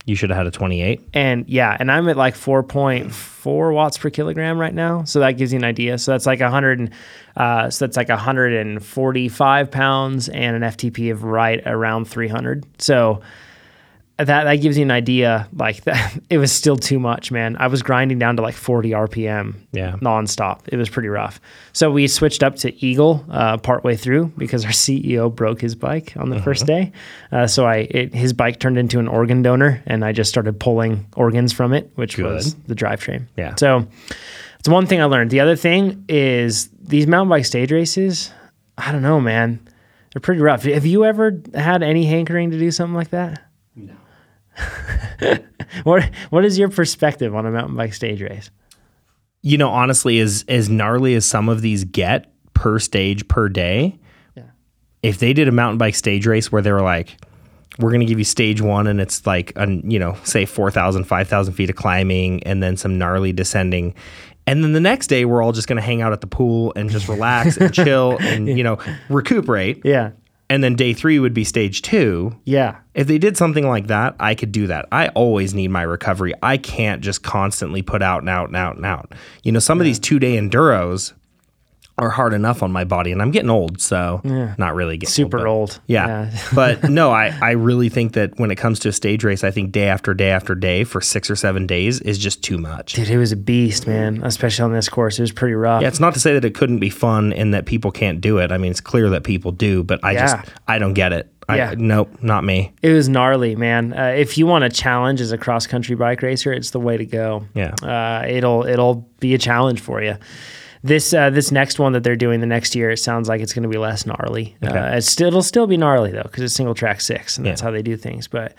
[0.07, 1.01] You should have had a 28.
[1.15, 5.03] And yeah, and I'm at like 4.4 watts per kilogram right now.
[5.03, 5.97] So that gives you an idea.
[5.97, 6.89] So that's like 100, and,
[7.35, 12.65] uh, so that's like 145 pounds and an FTP of right around 300.
[12.81, 13.21] So
[14.17, 15.47] that that gives you an idea.
[15.53, 17.57] Like that, it was still too much, man.
[17.59, 19.93] I was grinding down to like 40 RPM, Yeah.
[20.01, 20.61] nonstop.
[20.67, 21.41] It was pretty rough.
[21.73, 26.13] So we switched up to Eagle uh, partway through because our CEO broke his bike
[26.15, 26.91] on the first day.
[27.31, 30.59] Uh, so I it, his bike turned into an organ donor, and I just started
[30.59, 33.25] pulling organs from it, which was the drivetrain.
[33.35, 33.55] Yeah.
[33.55, 33.85] So
[34.59, 35.29] It's one thing I learned.
[35.31, 38.31] The other thing is these mountain bike stage races.
[38.77, 39.59] I don't know, man.
[40.13, 40.63] They're pretty rough.
[40.63, 43.41] Have you ever had any hankering to do something like that?
[45.83, 48.49] What What is your perspective on a mountain bike stage race?
[49.41, 53.97] You know, honestly, as as gnarly as some of these get per stage per day,
[54.35, 54.43] Yeah.
[55.03, 57.17] if they did a mountain bike stage race where they were like,
[57.79, 61.03] we're going to give you stage one and it's like, an, you know, say 4,000,
[61.03, 63.93] 5,000 feet of climbing and then some gnarly descending.
[64.47, 66.71] And then the next day, we're all just going to hang out at the pool
[66.77, 68.77] and just relax and chill and, you know,
[69.09, 69.81] recuperate.
[69.83, 70.11] Yeah.
[70.49, 72.35] And then day three would be stage two.
[72.45, 72.77] Yeah.
[72.93, 74.87] If they did something like that, I could do that.
[74.91, 76.33] I always need my recovery.
[76.43, 79.13] I can't just constantly put out and out and out and out.
[79.43, 81.13] You know, some of these two day enduros
[81.97, 84.19] are hard enough on my body, and I'm getting old, so
[84.57, 85.79] not really getting Super but- old.
[85.87, 86.39] Yeah, Yeah.
[86.53, 89.51] but no, I I really think that when it comes to a stage race, I
[89.51, 92.93] think day after day after day for six or seven days is just too much.
[92.93, 94.21] Dude, it was a beast, man.
[94.23, 95.81] Especially on this course, it was pretty rough.
[95.81, 98.39] Yeah, it's not to say that it couldn't be fun and that people can't do
[98.39, 98.51] it.
[98.51, 100.21] I mean, it's clear that people do, but I Yeah.
[100.43, 101.31] just I don't get it.
[101.47, 101.75] I, Yeah.
[101.77, 102.73] Nope, not me.
[102.81, 103.93] It was gnarly, man.
[103.93, 106.97] Uh, if you want a challenge as a cross country bike racer, it's the way
[106.97, 107.45] to go.
[107.53, 107.73] Yeah.
[107.83, 110.15] uh, it'll it'll be a challenge for you.
[110.85, 113.53] This uh, this next one that they're doing the next year, it sounds like it's
[113.53, 114.55] going to be less gnarly.
[114.63, 114.77] Okay.
[114.77, 117.61] Uh, it's still, it'll still be gnarly though because it's single track six, and that's
[117.61, 117.65] Yeah.
[117.65, 118.27] how they do things.
[118.27, 118.53] But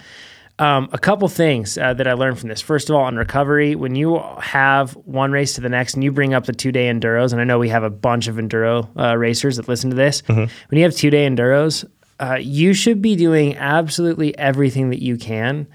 [0.59, 2.61] um, a couple things uh, that I learned from this.
[2.61, 6.11] First of all, on recovery, when you have one race to the next, and you
[6.11, 8.89] bring up the two day enduros, and I know we have a bunch of enduro
[8.99, 10.23] uh, racers that listen to this.
[10.27, 11.85] When you have two day enduros,
[12.19, 15.67] uh, you should be doing absolutely everything that you can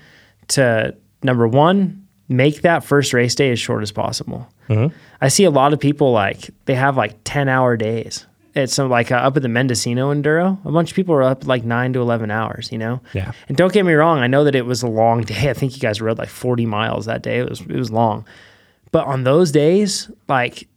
[0.49, 2.00] to number one,
[2.31, 4.47] make that first race day as short as possible.
[5.19, 8.25] I see a lot of people like they have like 10 hour days.
[8.55, 11.45] It's some like uh, up at the Mendocino Enduro, a bunch of people are up
[11.45, 13.01] like nine to 11 hours, you know?
[13.13, 13.31] Yeah.
[13.47, 15.49] And don't get me wrong, I know that it was a long day.
[15.49, 17.39] I think you guys rode like 40 miles that day.
[17.39, 18.25] It was, it was long.
[18.91, 20.67] But on those days, like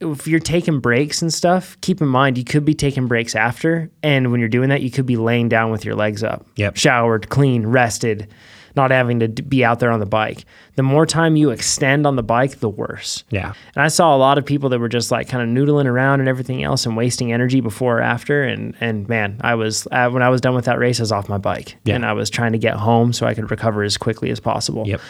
[0.00, 3.90] if you're taking breaks and stuff, keep in mind you could be taking breaks after.
[4.02, 6.46] And when you're doing that, you could be laying down with your legs up.
[6.56, 6.76] Yep.
[6.76, 8.28] Showered, clean, rested,
[8.76, 10.44] not having to be out there on the bike.
[10.76, 13.24] The more time you extend on the bike, the worse.
[13.30, 13.52] Yeah.
[13.74, 16.20] And I saw a lot of people that were just like kind of noodling around
[16.20, 18.42] and everything else and wasting energy before or after.
[18.42, 21.12] And and man, I was uh, when I was done with that race, I was
[21.12, 21.94] off my bike Yeah.
[21.96, 24.86] and I was trying to get home so I could recover as quickly as possible.
[24.86, 25.00] Yep.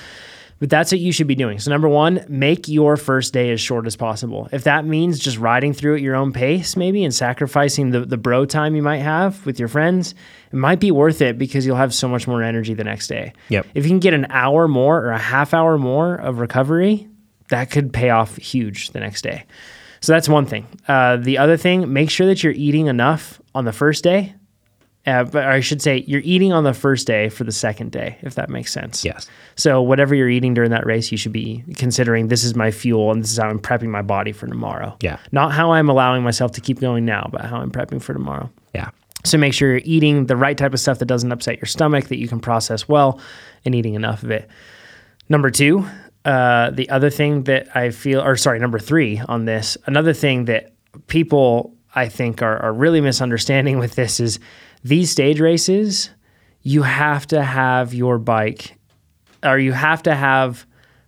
[0.60, 1.58] But that's what you should be doing.
[1.58, 4.46] So number one, make your first day as short as possible.
[4.52, 8.18] If that means just riding through at your own pace, maybe, and sacrificing the, the
[8.18, 10.14] bro time you might have with your friends,
[10.52, 13.32] it might be worth it because you'll have so much more energy the next day.
[13.48, 13.66] Yep.
[13.74, 17.08] If you can get an hour more or a half hour more of recovery,
[17.48, 19.46] that could pay off huge the next day.
[20.02, 20.66] So that's one thing.
[20.86, 24.34] Uh, the other thing, make sure that you're eating enough on the first day.
[25.06, 28.18] Uh, but I should say you're eating on the first day for the second day,
[28.20, 29.02] if that makes sense.
[29.04, 29.26] Yes.
[29.56, 33.10] So whatever you're eating during that race, you should be considering this is my fuel
[33.10, 34.96] and this is how I'm prepping my body for tomorrow.
[35.00, 35.18] Yeah.
[35.32, 38.50] Not how I'm allowing myself to keep going now, but how I'm prepping for tomorrow.
[38.74, 38.90] Yeah.
[39.24, 42.08] So make sure you're eating the right type of stuff that doesn't upset your stomach,
[42.08, 43.20] that you can process well,
[43.64, 44.48] and eating enough of it.
[45.28, 45.86] Number two,
[46.24, 50.46] uh, the other thing that I feel, or sorry, number three on this, another thing
[50.46, 50.72] that
[51.06, 54.38] people I think are, are really misunderstanding with this is
[54.82, 56.10] these stage races,
[56.62, 58.76] you have to have your bike,
[59.42, 60.66] or you have to have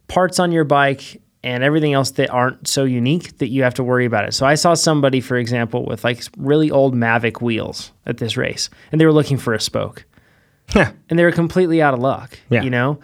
[0.08, 3.82] parts on your bike and everything else that aren't so unique that you have to
[3.82, 4.32] worry about it.
[4.32, 8.70] So I saw somebody, for example, with like really old Mavic wheels at this race,
[8.92, 10.04] and they were looking for a spoke
[10.74, 10.92] Yeah.
[11.10, 12.38] and they were completely out of luck.
[12.48, 12.62] Yeah.
[12.62, 13.00] You know?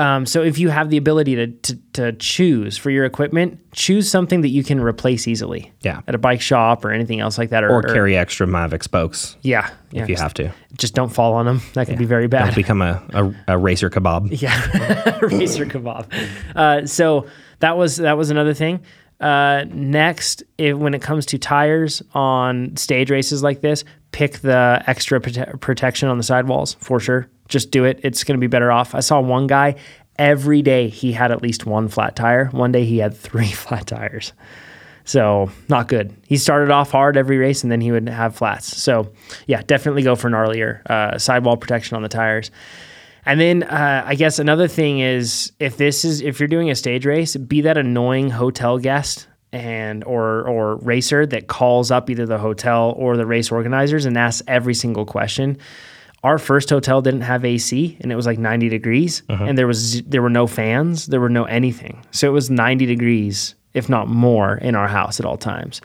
[0.00, 4.10] Um, so if you have the ability to, to to choose for your equipment, choose
[4.10, 5.72] something that you can replace easily.
[5.82, 6.00] Yeah.
[6.08, 7.64] At a bike shop or anything else like that.
[7.64, 9.68] Or, Or carry extra Mavic spokes Yeah.
[9.90, 10.50] yeah if you have to.
[10.78, 11.60] Just don't fall on them.
[11.74, 12.46] That could be very bad.
[12.46, 14.28] Don't become a, a, a racer kebab.
[14.40, 16.10] Yeah, racer kebab.
[16.56, 17.26] Uh, so
[17.58, 18.80] that was that was another thing.
[19.20, 24.82] Uh, next, if, when it comes to tires on stage races like this, pick the
[24.86, 27.28] extra prote- protection on the sidewalls for sure.
[27.50, 28.00] Just do it.
[28.02, 28.94] It's going to be better off.
[28.94, 29.76] I saw one guy
[30.18, 32.46] every day he had at least one flat tire.
[32.46, 34.32] One day he had three flat tires.
[35.04, 36.14] So not good.
[36.26, 38.76] He started off hard every race, and then he would have flats.
[38.80, 39.12] So
[39.46, 42.50] yeah, definitely go for gnarlier uh, sidewall protection on the tires.
[43.26, 46.74] And then uh, I guess another thing is if this is if you're doing a
[46.74, 52.24] stage race, be that annoying hotel guest and or or racer that calls up either
[52.24, 55.58] the hotel or the race organizers and asks every single question.
[56.22, 60.02] Our first hotel didn't have AC and it was like 90 degrees and there was
[60.02, 62.04] there were no fans, there were no anything.
[62.10, 65.80] So it was 90 degrees if not more in our house at all times.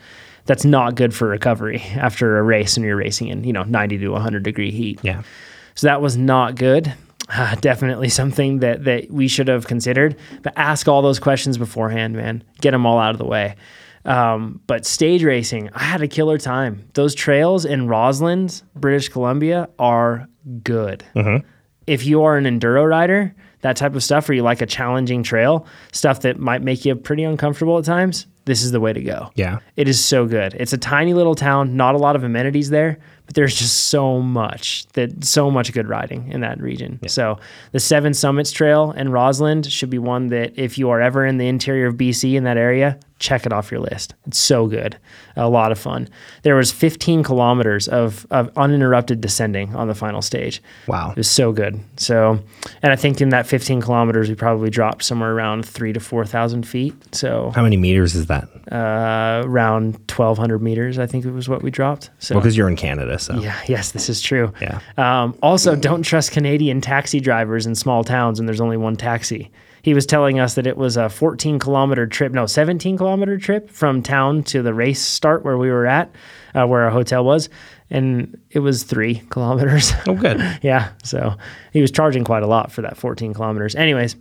[0.45, 3.97] That's not good for recovery after a race and you're racing in, you know, 90
[3.99, 4.99] to 100 degree heat.
[5.03, 5.23] Yeah.
[5.75, 6.93] So that was not good.
[7.29, 10.15] uh, definitely something that that we should have considered.
[10.43, 12.43] But ask all those questions beforehand, man.
[12.61, 13.55] Get them all out of the way.
[14.05, 16.87] Um, but stage racing, I had a killer time.
[16.93, 20.27] Those trails in Rossland, British Columbia, are
[20.63, 21.03] good.
[21.87, 25.23] If you are an enduro rider, that type of stuff, or you like a challenging
[25.23, 29.01] trail, stuff that might make you pretty uncomfortable at times, this is the way to
[29.01, 29.31] go.
[29.33, 29.57] Yeah.
[29.75, 30.53] It is so good.
[30.53, 34.21] It's a tiny little town, not a lot of amenities there, but there's just so
[34.21, 36.99] much that so much good riding in that region.
[37.07, 37.39] So
[37.71, 41.37] the Seven Summits Trail in Rossland should be one that if you are ever in
[41.37, 44.13] the interior of BC in that area, check it off your list.
[44.27, 44.97] It's so good.
[45.37, 46.09] A lot of fun.
[46.43, 50.61] There was 15 kilometers of, of uninterrupted descending on the final stage.
[50.87, 51.11] Wow.
[51.11, 51.79] It was so good.
[51.97, 52.39] So,
[52.81, 56.67] and I think in that 15 kilometers, we probably dropped somewhere around three to 4,000
[56.67, 56.93] feet.
[57.15, 58.49] So How many meters is that?
[58.71, 62.09] uh, around 1,200 meters, I think it was what we dropped.
[62.19, 64.51] So, Well, because you're in Canada, so yeah, yes, this is true.
[64.61, 64.79] Yeah.
[64.97, 69.51] Um, also, don't trust Canadian taxi drivers in small towns and there's only one taxi.
[69.85, 73.69] He was telling us that it was a 14 kilometer trip, no, 17 kilometer trip
[73.69, 76.09] from town to the race start where we were at,
[76.55, 77.49] uh, where our hotel was,
[77.91, 79.93] and it was three kilometers.
[80.07, 80.41] Oh, good.
[80.63, 81.35] yeah, so
[81.71, 83.75] he was charging quite a lot for that 14 kilometers.
[83.75, 84.15] Anyways,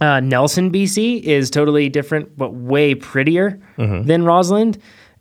[0.00, 4.78] uh, Nelson, BC is totally different, but way prettier than Rossland.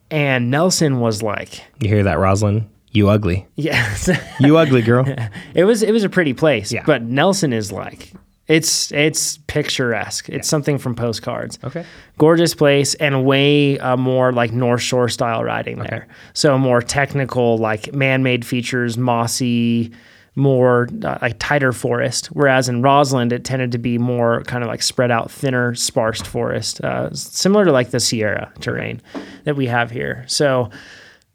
[0.09, 2.69] And Nelson was like, You hear that, Rossland?
[2.91, 3.45] You ugly.
[3.55, 3.93] yeah,
[4.39, 5.03] You ugly girl.
[5.53, 6.71] it was it was a pretty place.
[6.71, 6.83] Yeah.
[6.85, 8.13] But Nelson is like,
[8.47, 10.29] it's it's picturesque.
[10.29, 11.59] It's something from postcards.
[11.63, 11.85] Okay.
[12.17, 16.07] gorgeous place and way uh, more like North Shore style riding there.
[16.33, 19.91] So more technical, like man-made features, mossy,
[20.35, 22.27] more uh, like tighter forest.
[22.27, 26.21] Whereas in Rossland, it tended to be more kind of like spread out, thinner, sparse
[26.21, 29.01] forest, uh, similar to like the Sierra terrain
[29.43, 30.23] that we have here.
[30.27, 30.69] So.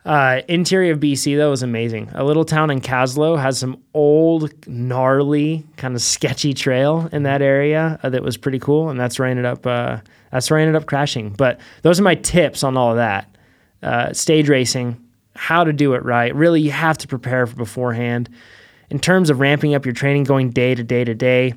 [0.04, 2.10] Uh, interior of BC though is amazing.
[2.14, 7.40] A little town in Kaslo has some old, gnarly, kind of sketchy trail in that
[7.40, 9.66] area uh, that was pretty cool, and that's where I ended up.
[9.66, 9.98] Uh,
[10.32, 11.30] that's where I ended up crashing.
[11.30, 13.28] But those are my tips on all of that.
[13.82, 14.96] Uh, stage racing,
[15.36, 16.34] how to do it right.
[16.34, 18.28] Really, you have to prepare for beforehand.
[18.90, 21.54] In terms of ramping up your training, going day to day to day,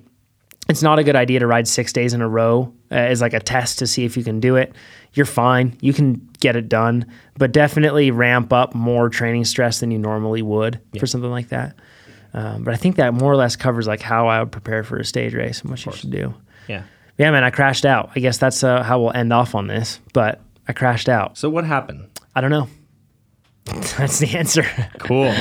[0.70, 3.34] it's not a good idea to ride six days in a row uh, as like
[3.34, 4.74] a test to see if you can do it.
[5.16, 5.78] You're fine.
[5.82, 7.06] You can get it done,
[7.38, 11.76] but definitely ramp up more training stress than you normally would for something like that.
[12.34, 14.98] Um, but I think that more or less covers like how I would prepare for
[14.98, 16.34] a stage race and what you should do.
[16.68, 16.84] Yeah.
[17.18, 18.12] Yeah, man, I crashed out.
[18.16, 20.02] I guess that's uh, how we'll end off on this.
[20.14, 21.38] But I crashed out.
[21.38, 22.10] So what happened?
[22.36, 22.68] I don't know.
[23.98, 24.64] That's the answer.
[25.00, 25.34] Cool.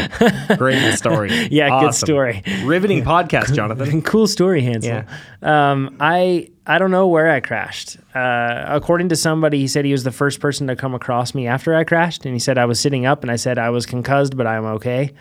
[0.56, 1.30] Great story.
[1.50, 2.42] Yeah, good story.
[2.64, 4.00] Riveting podcast, Jonathan.
[4.00, 5.02] cool story, Hansel.
[5.42, 7.98] Um, I I don't know where I crashed.
[8.14, 11.46] Uh, according to somebody, he said he was the first person to come across me
[11.46, 13.84] after I crashed, and he said I was sitting up, and I said I was
[13.84, 15.12] concussed, but I'm okay.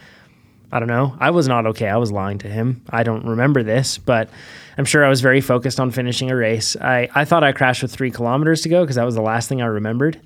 [0.71, 1.15] I don't know.
[1.19, 1.87] I was not okay.
[1.87, 2.81] I was lying to him.
[2.89, 4.29] I don't remember this, but
[4.77, 6.75] I'm sure I was very focused on finishing a race.
[6.77, 9.49] I, I thought I crashed with three kilometers to go because that was the last
[9.49, 10.19] thing I remembered.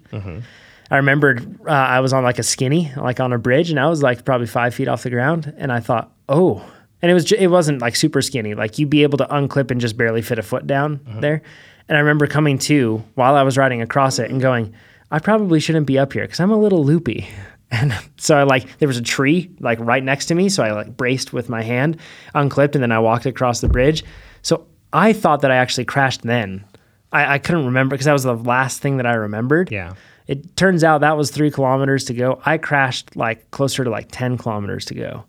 [0.89, 3.89] I remembered uh, I was on like a skinny, like on a bridge, and I
[3.89, 6.63] was like probably five feet off the ground, and I thought, oh,
[7.01, 9.79] and it was it wasn't like super skinny, like you'd be able to unclip and
[9.79, 11.19] just barely fit a foot down uh-huh.
[11.19, 11.41] there.
[11.87, 14.73] And I remember coming to while I was riding across it and going,
[15.09, 17.27] I probably shouldn't be up here because I'm a little loopy.
[17.69, 20.71] And so I like there was a tree like right next to me, so I
[20.71, 21.97] like braced with my hand,
[22.33, 24.05] unclipped, and then I walked across the bridge.
[24.41, 26.63] So I thought that I actually crashed then.
[27.11, 29.69] I, I couldn't remember because that was the last thing that I remembered.
[29.69, 29.95] Yeah.
[30.27, 32.41] It turns out that was three kilometers to go.
[32.45, 35.25] I crashed like closer to like 10 kilometers to go.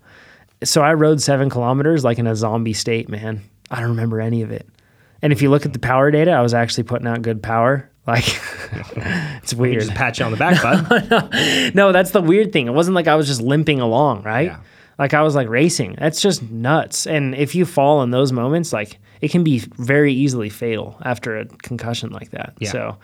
[0.65, 3.43] So I rode seven kilometers like in a zombie state, man.
[3.71, 4.69] I don't remember any of it.
[5.23, 7.91] And if you look at the power data, I was actually putting out good power.
[8.09, 8.25] Like,
[9.43, 9.83] it's We weird.
[9.83, 11.75] just pat you on the back, bud.
[11.75, 12.67] no, that's the weird thing.
[12.67, 14.47] It wasn't like I was just limping along, right?
[14.47, 14.61] Yeah.
[14.99, 15.97] Like I was like racing.
[15.99, 17.07] That's just nuts.
[17.07, 21.37] And if you fall in those moments, like it can be very easily fatal after
[21.37, 22.55] a concussion like that.
[22.61, 22.71] Yeah.
[22.71, 22.97] So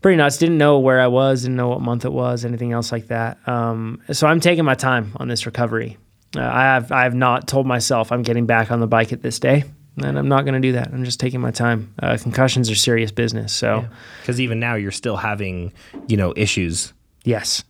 [0.00, 0.38] pretty nuts.
[0.38, 3.36] Didn't know where I was, didn't know what month it was, anything else like that.
[3.46, 5.98] Um, so I'm taking my time on this recovery.
[6.36, 9.20] Uh, I have I have not told myself I'm getting back on the bike at
[9.22, 9.64] this day,
[9.98, 10.88] and I'm not going to do that.
[10.88, 11.92] I'm just taking my time.
[12.02, 13.52] Uh, concussions are serious business.
[13.52, 13.86] So
[14.22, 15.72] Because even now you're still having,
[16.08, 16.94] you know, issues.
[17.24, 17.64] yes,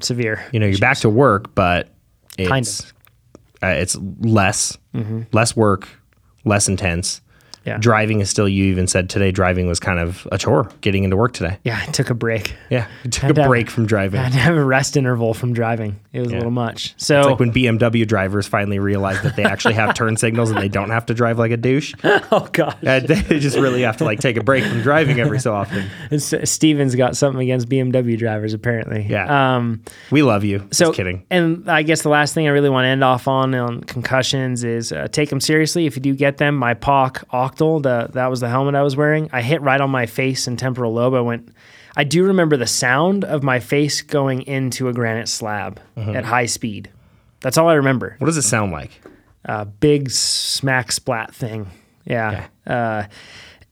[0.00, 0.44] severe.
[0.52, 1.88] You know, you're back to work, but
[2.36, 2.92] it's Kind
[3.62, 4.76] uh, it's less,
[5.32, 5.88] less work,
[6.44, 7.21] less intense.
[7.64, 7.78] Yeah.
[7.78, 8.48] Driving is still.
[8.48, 10.68] You even said today driving was kind of a chore.
[10.80, 11.58] Getting into work today.
[11.64, 12.54] Yeah, I took a break.
[12.70, 14.20] Yeah, you took to a have- break from driving.
[14.20, 15.98] I had to have a rest interval from driving.
[16.12, 16.94] It was a little much.
[16.98, 20.60] So It's like when BMW drivers finally realize that they actually have turn signals and
[20.60, 21.94] they don't have to drive like a douche.
[22.04, 25.38] oh god, Uh, they just really have to like take a break from driving every
[25.40, 25.84] so often.
[26.10, 29.06] It's- Steven's got something against BMW drivers apparently.
[29.08, 29.56] Yeah.
[29.56, 29.82] Um.
[30.10, 30.66] We love you.
[30.72, 31.24] So just kidding.
[31.30, 34.64] And I guess the last thing I really want to end off on on concussions
[34.64, 35.86] is uh, take them seriously.
[35.86, 37.24] If you do get them, my POC
[37.54, 39.28] Octal, the that was the helmet I was wearing.
[39.32, 41.14] I hit right on my face and temporal lobe.
[41.14, 41.48] I went.
[41.96, 46.16] I do remember the sound of my face going into a granite slab Mm-hmm.
[46.16, 46.90] at high speed.
[47.40, 48.16] That's all I remember.
[48.18, 48.90] What does it sound like?
[49.44, 51.66] uh, big smack splat thing.
[52.04, 52.46] Yeah.
[52.66, 53.04] Uh,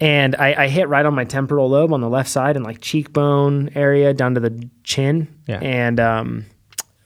[0.00, 2.80] and I, I hit right on my temporal lobe on the left side and like
[2.80, 5.28] cheekbone area down to the chin.
[5.46, 5.60] Yeah.
[5.62, 6.46] And um,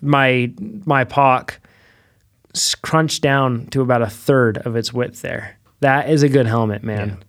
[0.00, 0.52] my
[0.86, 1.58] my POC
[2.82, 5.58] crunched down to about a third of its width there.
[5.84, 7.22] That is a good helmet, man.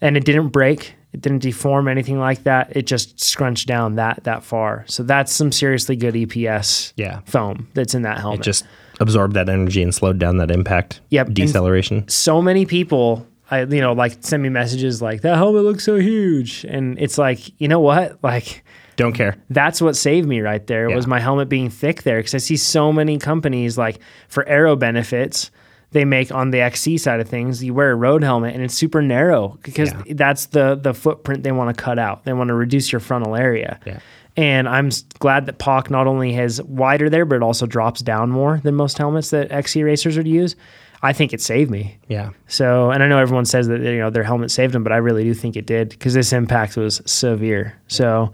[0.00, 0.94] And it didn't break.
[1.14, 2.76] It didn't deform anything like that.
[2.76, 4.84] It just scrunched down that that far.
[4.86, 7.20] So that's some seriously good EPS Yeah.
[7.24, 8.40] foam that's in that helmet.
[8.40, 8.66] It just
[9.00, 11.00] absorbed that energy and slowed down that impact.
[11.10, 12.08] Yep, and- Deceleration.
[12.08, 15.96] so many people I you know like send me messages like that helmet looks so
[15.96, 18.64] huge and it's like you know what like
[18.96, 19.36] Don't care.
[19.50, 21.10] that's what saved me right there was Yeah.
[21.10, 25.50] my helmet being thick there because I see so many companies like for aero benefits
[25.92, 28.74] they make on the XC side of things you wear a road helmet and it's
[28.74, 30.14] super narrow because Yeah.
[30.14, 33.34] that's the the footprint they want to cut out they want to reduce your frontal
[33.36, 33.98] area Yeah.
[34.36, 38.30] and I'm glad that POC not only has wider there, but it also drops down
[38.30, 40.56] more than most helmets that XC racers would use.
[41.02, 41.98] I think it saved me.
[42.08, 42.30] Yeah.
[42.48, 44.96] So, and I know everyone says that you know their helmet saved them, but I
[44.96, 47.74] really do think it did because this impact was severe.
[47.86, 48.32] So,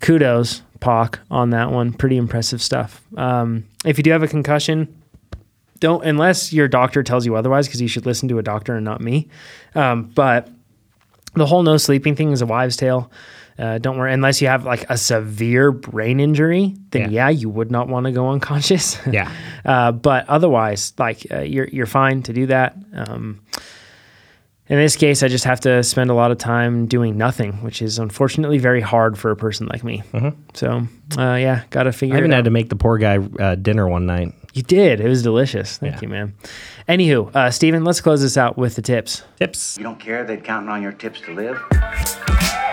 [0.00, 1.92] kudos, POC, on that one.
[1.92, 3.00] Pretty impressive stuff.
[3.16, 4.88] Um, if you do have a concussion,
[5.80, 8.84] don't unless your doctor tells you otherwise, because you should listen to a doctor and
[8.84, 9.28] not me.
[9.74, 10.48] Um, but
[11.34, 13.10] the whole no sleeping thing is a wives' tale.
[13.58, 17.26] Uh, don't worry, unless you have like a severe brain injury, then Yeah.
[17.26, 18.96] yeah, you would not want to go unconscious.
[19.12, 19.30] Yeah.
[19.64, 22.76] Uh, but otherwise, like uh, you're you're fine to do that.
[22.94, 23.40] Um,
[24.68, 27.82] in this case, I just have to spend a lot of time doing nothing, which
[27.82, 30.04] is unfortunately very hard for a person like me.
[30.54, 30.86] So,
[31.18, 32.16] uh, yeah, got to figure Mm-hmm.
[32.16, 32.36] I even it out.
[32.38, 34.32] had to make the poor guy uh, dinner one night.
[34.54, 35.00] You did.
[35.00, 35.78] It was delicious.
[35.78, 36.00] Thank Yeah.
[36.02, 36.34] you, man.
[36.88, 39.22] Anywho, uh, Steven, let's close this out with the tips.
[39.38, 39.76] Tips.
[39.78, 41.60] You don't care they're counting on your tips to live?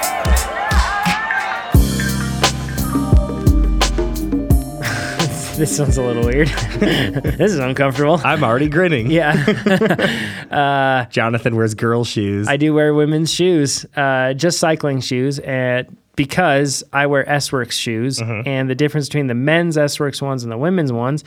[5.58, 6.50] This one's a little weird.
[6.80, 8.22] this is uncomfortable.
[8.24, 9.10] I'm already grinning.
[9.10, 9.34] Yeah,
[10.52, 12.48] uh, Jonathan wears girl shoes.
[12.48, 17.76] I do wear women's shoes, uh, just cycling shoes, and because I wear S Works
[17.76, 18.48] shoes, Mm-hmm.
[18.48, 21.24] and the difference between the men's S Works ones and the women's ones,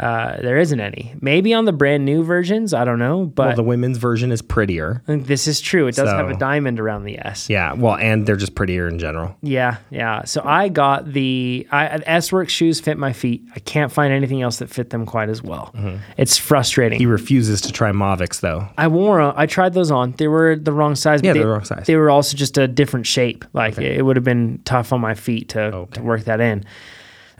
[0.00, 1.14] uh, there isn't any.
[1.20, 4.40] Maybe on the brand new versions, I don't know, but well, the women's version is
[4.42, 5.02] prettier.
[5.06, 5.86] This is true.
[5.86, 7.48] It does have a diamond around the S.
[7.50, 7.74] Yeah.
[7.74, 9.36] Well, and they're just prettier in general.
[9.42, 10.24] Yeah, yeah.
[10.24, 13.44] So I got the I, S Works shoes fit my feet.
[13.54, 15.74] I can't find anything else that fit them quite as well.
[16.16, 16.96] It's frustrating.
[16.96, 17.02] Mm-hmm.
[17.08, 18.68] He refuses to try Mavics though.
[18.78, 20.12] I wore 'em- I tried those on.
[20.12, 21.20] They were the wrong size.
[21.22, 21.84] Yeah, they, the wrong size.
[21.86, 23.44] They were also just a different shape.
[23.52, 25.92] Like it, it would have been tough on my feet to, Okay.
[25.94, 26.64] to work that in.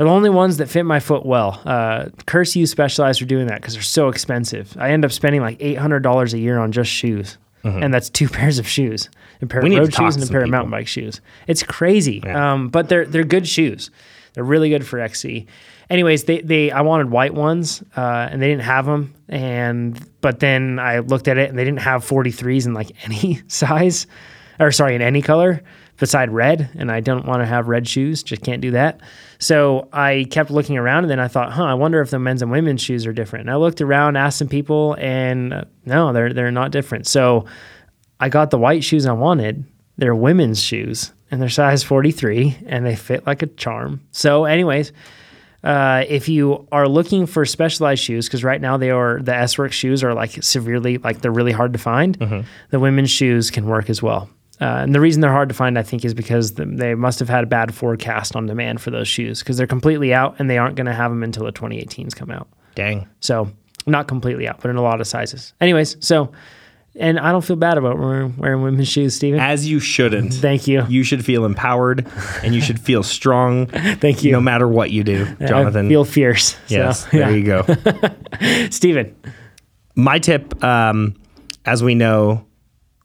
[0.01, 1.61] They're the only ones that fit my foot well.
[1.63, 4.75] Uh, curse you Specialized for doing that because they're so expensive.
[4.81, 8.09] I end up spending like eight hundred dollars a year on just shoes, and that's
[8.09, 9.11] two pairs of shoes,
[9.43, 9.69] a pair Mm-hmm.
[9.69, 11.21] We of road shoes and a pair of mountain bike shoes.
[11.47, 12.53] It's crazy, Yeah.
[12.55, 13.91] um, but they're they're good shoes.
[14.33, 15.47] They're really good for XC.
[15.91, 19.13] Anyways, they, they I wanted white ones, uh, and they didn't have them.
[19.29, 23.43] And but then I looked at it, and they didn't have 43s in like any
[23.49, 24.07] size,
[24.59, 25.63] or sorry, in any color
[26.01, 26.69] beside red.
[26.77, 29.01] And I don't want to have red shoes; just can't do that.
[29.39, 32.43] So I kept looking around, and then I thought, huh, I wonder if the men's
[32.43, 33.43] and women's shoes are different.
[33.45, 37.07] And I looked around, asked some people, and uh, no, they're they're not different.
[37.07, 37.45] So
[38.19, 39.65] I got the white shoes I wanted.
[39.97, 44.01] They're women's shoes and they're size 43 and they fit like a charm.
[44.13, 44.93] So, anyways,
[45.63, 49.59] uh, if you are looking for specialized shoes, because right now they are the S
[49.59, 52.17] Work shoes are like severely like they're really hard to find.
[52.71, 54.29] The women's shoes can work as well.
[54.61, 57.29] Uh, and the reason they're hard to find, I think, is because they must have
[57.29, 60.59] had a bad forecast on demand for those shoes because they're completely out and they
[60.59, 62.49] aren't going to have them until the 2018s come out.
[62.75, 63.09] Dang.
[63.21, 63.51] So
[63.87, 65.55] not completely out, but in a lot of sizes.
[65.61, 66.33] Anyways, so
[66.97, 69.39] and I don't feel bad about wearing, wearing women's shoes, Steven.
[69.39, 70.35] As you shouldn't.
[70.35, 70.85] Thank you.
[70.89, 72.07] You should feel empowered
[72.43, 73.67] and you should feel strong.
[73.67, 74.33] Thank you.
[74.33, 75.87] No matter what you do, Jonathan.
[75.87, 76.57] I feel fierce.
[76.67, 77.37] yes, So, there yeah.
[77.37, 78.67] you go.
[78.71, 79.15] Steven.
[79.95, 81.15] My tip, um,
[81.65, 82.45] as we know,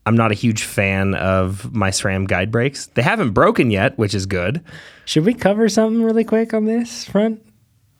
[0.06, 2.88] I'm not a huge fan of my SRAM guide brakes.
[2.94, 4.64] They haven't broken yet, which is good.
[5.06, 7.42] Should we cover something really quick on this front?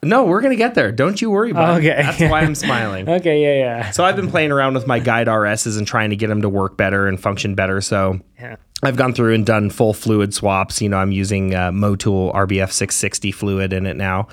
[0.04, 0.92] No, we're gonna get there.
[0.92, 1.88] Don't you worry about Okay.
[1.90, 2.04] it.
[2.04, 3.10] That's why I'm smiling.
[3.16, 3.92] Okay, yeah, yeah.
[3.92, 6.50] So I've been playing around with my guide RSs and trying to get them to
[6.50, 7.82] work better and function better.
[7.82, 8.58] So Yeah.
[8.84, 10.80] I've gone through and done full fluid swaps.
[10.82, 14.28] You know, I'm using uh, Motul RBF 660 fluid in it now,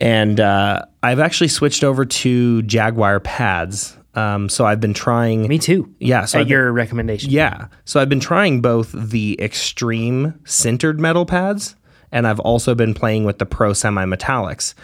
[0.00, 3.96] and uh, I've actually switched over to Jagwire pads.
[4.16, 5.48] Um, so I've been trying.
[5.48, 5.92] Me too.
[5.98, 6.24] Yeah.
[6.24, 7.30] So At I've been- your recommendation.
[7.30, 7.66] yeah.
[7.84, 11.74] So I've been trying both the extreme sintered metal pads
[12.12, 14.74] and I've also been playing with the pro semi metallics.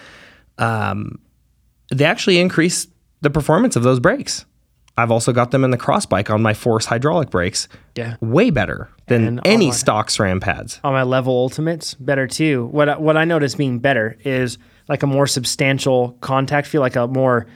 [0.58, 1.18] Um,
[1.92, 2.86] they actually increase
[3.20, 4.44] the performance of those brakes.
[4.96, 7.68] I've also got them in the cross bike on my Force hydraulic brakes.
[7.96, 8.16] Yeah.
[8.20, 10.80] Way better than And any my- stock SRAM pads.
[10.84, 12.66] on my level ultimates better too.
[12.72, 14.58] What what I notice being better is
[14.88, 17.46] like a more substantial contact feel, like a more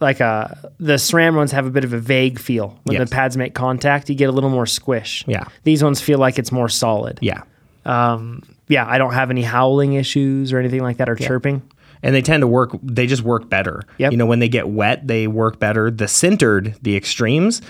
[0.00, 3.08] like a the SRAM ones have a bit of a vague feel when Yes.
[3.08, 4.08] the pads make contact.
[4.08, 5.24] You get a little more squish.
[5.26, 5.44] Yeah.
[5.64, 7.18] these ones feel like it's more solid.
[7.20, 7.42] Yeah.
[7.84, 11.62] Um, yeah, I don't have any howling issues or anything like that or chirping.
[12.02, 14.12] and they tend to work they just work better Yep.
[14.12, 17.60] you know when they get wet they work better the sintered, the extremes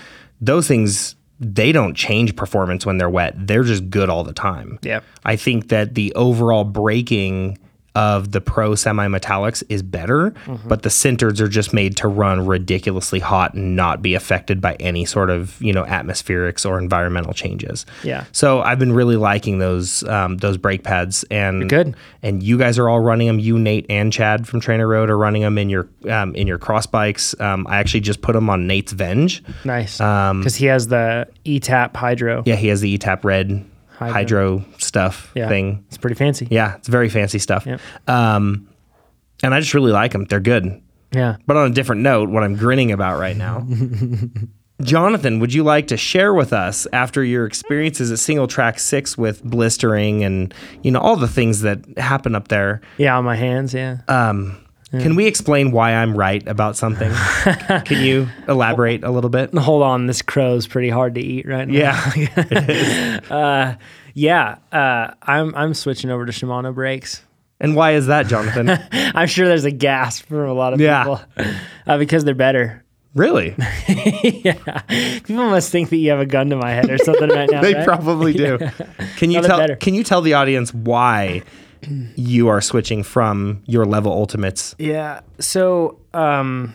[0.41, 4.77] those things they don't change performance when they're wet they're just good all the time
[4.83, 5.03] Yep.
[5.25, 7.57] i think that the overall braking
[7.95, 10.67] of the pro semi metallics is better Mm-hmm.
[10.67, 14.75] but the sintereds are just made to run ridiculously hot and not be affected by
[14.75, 18.25] any sort of you know atmospherics or environmental changes Yeah.
[18.31, 21.95] so i've been really liking those um, those brake pads and good.
[22.21, 23.39] and you guys are all running them.
[23.39, 26.85] You, Nate, and Chad from TrainerRoad are running them in your um, in your cross
[26.85, 27.39] bikes.
[27.39, 29.43] Um, I actually just put them on Nate's Venge.
[29.65, 32.37] Nice, because he has the E ETAP Hydro.
[32.39, 33.65] Um, Yeah, he has the ETAP Red
[33.99, 34.13] Hydro.
[34.13, 35.47] hydro, stuff Yeah.
[35.49, 35.83] thing.
[35.87, 36.47] it's pretty fancy.
[36.49, 37.65] Yeah, it's very fancy stuff.
[37.67, 37.79] Yep.
[38.07, 38.67] Um,
[39.43, 40.25] and I just really like them.
[40.25, 40.81] They're good.
[41.11, 41.35] yeah.
[41.45, 43.67] But on a different note, what I'm grinning about right now.
[44.81, 49.43] Jonathan, would you like to share with us after your experiences at Singletrack 6 with
[49.43, 52.79] blistering and you know all the things that happen up there?
[52.97, 53.73] Yeah, on my hands.
[53.73, 53.97] Yeah.
[54.07, 54.57] Um,
[54.91, 57.11] Can we explain why I'm right about something?
[57.85, 59.53] Can you elaborate a little bit?
[59.53, 62.11] Hold on, this crow's pretty hard to eat right now.
[62.17, 63.75] Yeah.
[64.13, 64.57] yeah.
[64.71, 67.21] Uh, I'm I'm switching over to Shimano brakes.
[67.59, 68.69] and why is that, Jonathan?
[68.91, 71.03] I'm sure there's a gasp from a lot of Yeah.
[71.03, 71.19] people
[71.85, 72.83] uh, because they're better.
[73.15, 73.55] really?
[74.23, 74.81] yeah,
[75.23, 77.61] people must think that you have a gun to my head or something right now.
[77.61, 77.85] They right?
[77.85, 78.57] probably do.
[79.17, 81.43] Can you tell can you tell the audience why
[82.15, 84.75] you are switching from your level ultimates?
[84.77, 85.21] Yeah.
[85.39, 86.73] So, um,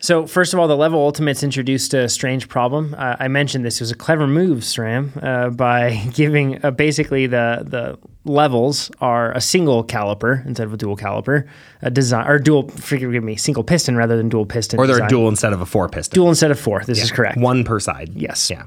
[0.00, 2.94] so first of all, the level ultimates introduced a strange problem.
[2.96, 7.26] Uh, I mentioned this it was a clever move, SRAM, uh, by giving uh, basically
[7.26, 11.48] the the levels are a single caliper instead of a dual caliper,
[11.82, 12.68] a design or dual.
[12.68, 14.78] Forgive me, single piston rather than dual piston.
[14.78, 15.08] Or they're design.
[15.08, 16.14] dual instead of a four piston.
[16.14, 16.84] Dual instead of four.
[16.84, 17.38] This is correct.
[17.38, 18.10] One per side.
[18.14, 18.50] Yes.
[18.50, 18.66] Yeah.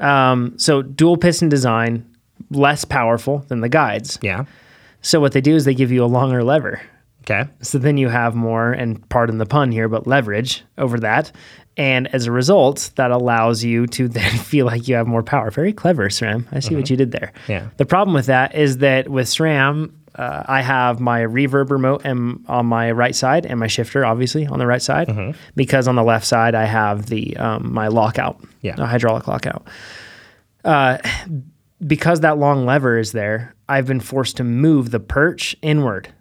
[0.00, 2.04] Um, so dual piston design,
[2.50, 4.18] less powerful than the guides.
[4.20, 4.46] Yeah.
[5.02, 6.80] So what they do is they give you a longer lever.
[7.22, 7.48] Okay.
[7.60, 11.30] So then you have more, and pardon the pun here, but leverage over that.
[11.76, 15.50] And as a result, that allows you to then feel like you have more power.
[15.50, 16.46] Very clever, SRAM.
[16.52, 17.32] I see what you did there.
[17.48, 17.68] Yeah.
[17.76, 22.44] The problem with that is that with SRAM, uh, I have my reverb remote and
[22.48, 25.34] on my right side and my shifter, obviously, on the right side.
[25.56, 28.74] Because on the left side, I have the um, my lockout, Yeah.
[28.84, 29.66] hydraulic lockout.
[30.64, 30.98] Uh,
[31.86, 36.12] because that long lever is there, I've been forced to move the perch inward.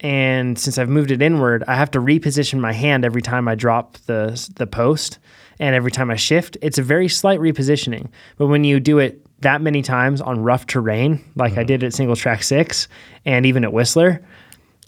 [0.00, 3.54] And since I've moved it inward, I have to reposition my hand every time I
[3.54, 5.18] drop the the post
[5.58, 6.58] and every time I shift.
[6.60, 8.08] It's a very slight repositioning.
[8.36, 11.66] But when you do it that many times on rough terrain, like I mm-hmm.
[11.66, 12.88] did at Singletrack 6
[13.24, 14.22] and even at Whistler,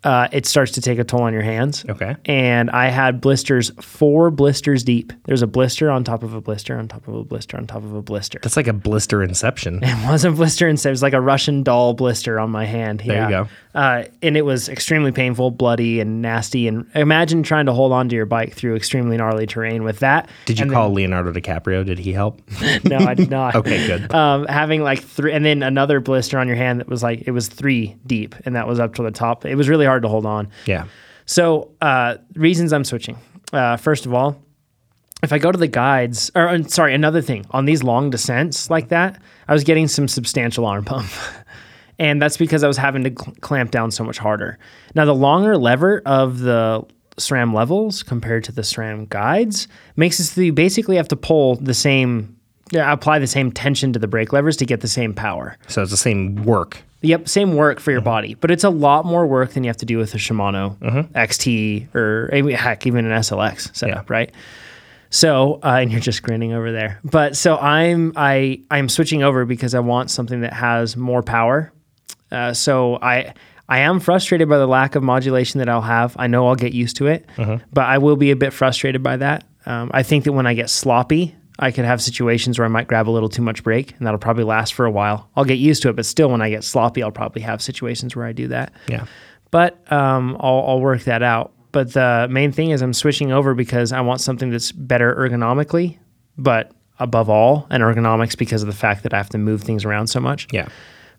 [0.04, 1.84] uh, it starts to take a toll on your hands.
[1.88, 2.16] Okay.
[2.24, 5.12] And I had blisters, four blisters deep.
[5.24, 7.82] There's a blister on top of a blister on top of a blister on top
[7.82, 8.38] of a blister.
[8.42, 9.80] That's like a blister inception.
[9.88, 10.90] It wasn't blister instead.
[10.90, 13.02] It was like a Russian doll blister on my hand.
[13.04, 13.48] There you go.
[13.78, 16.66] Uh, and it was extremely painful, bloody, and nasty.
[16.66, 20.28] And imagine trying to hold on to your bike through extremely gnarly terrain with that.
[20.46, 21.86] Did you And call Leonardo DiCaprio?
[21.86, 22.42] Did he help?
[22.84, 23.54] No, I did not.
[23.58, 24.12] Okay, good.
[24.12, 27.30] Um, having like three, and then another blister on your hand that was like it
[27.30, 29.46] was three deep, and that was up to the top.
[29.46, 30.48] It was really hard to hold on.
[30.66, 30.86] Yeah.
[31.26, 33.16] So, uh, reasons I'm switching.
[33.52, 34.42] Uh, first of all,
[35.22, 38.70] if I go to the guides, or uh, sorry, another thing on these long descents
[38.70, 41.08] like that, I was getting some substantial arm pump.
[41.98, 44.58] and that's because I was having to cl- clamp down so much harder.
[44.94, 46.84] Now, the longer lever of the
[47.16, 51.56] SRAM levels compared to the SRAM guides makes it so you basically have to pull
[51.56, 52.36] the same,
[52.74, 55.56] apply the same tension to the brake levers to get the same power.
[55.66, 56.82] So it's the same work.
[57.00, 59.76] Yep, same work for your body, but it's a lot more work than you have
[59.76, 60.76] to do with a Shimano
[61.12, 64.32] XT or heck, even an SLX setup, right?
[65.10, 67.00] So, uh, and you're just grinning over there.
[67.04, 71.72] But so I'm I I'm switching over because I want something that has more power.
[72.30, 73.34] Uh, so I
[73.68, 76.16] I am frustrated by the lack of modulation that I'll have.
[76.18, 77.26] I know I'll get used to it,
[77.72, 79.44] but I will be a bit frustrated by that.
[79.66, 82.86] Um, I think that when I get sloppy, I could have situations where I might
[82.86, 85.28] grab a little too much brake, and that'll probably last for a while.
[85.36, 88.16] I'll get used to it, but still, when I get sloppy, I'll probably have situations
[88.16, 88.72] where I do that.
[88.86, 89.04] Yeah.
[89.50, 91.52] But um, I'll, I'll work that out.
[91.72, 95.98] But the main thing is I'm switching over because I want something that's better ergonomically,
[96.38, 99.84] but above all, and ergonomics because of the fact that I have to move things
[99.84, 100.46] around so much.
[100.52, 100.68] Yeah.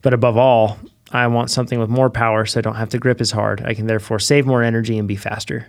[0.01, 0.79] But above all,
[1.11, 3.61] I want something with more power so I don't have to grip as hard.
[3.65, 5.67] I can therefore save more energy and be faster.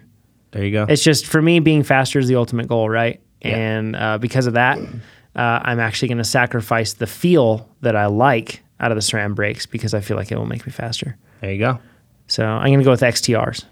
[0.50, 0.86] There you go.
[0.88, 3.20] It's just for me, being faster is the ultimate goal, right?
[3.42, 3.56] Yeah.
[3.56, 8.06] And uh, because of that, uh, I'm actually going to sacrifice the feel that I
[8.06, 11.16] like out of the SRAM brakes because I feel like it will make me faster.
[11.40, 11.78] there you go.
[12.26, 13.64] So I'm going to go with XTRs.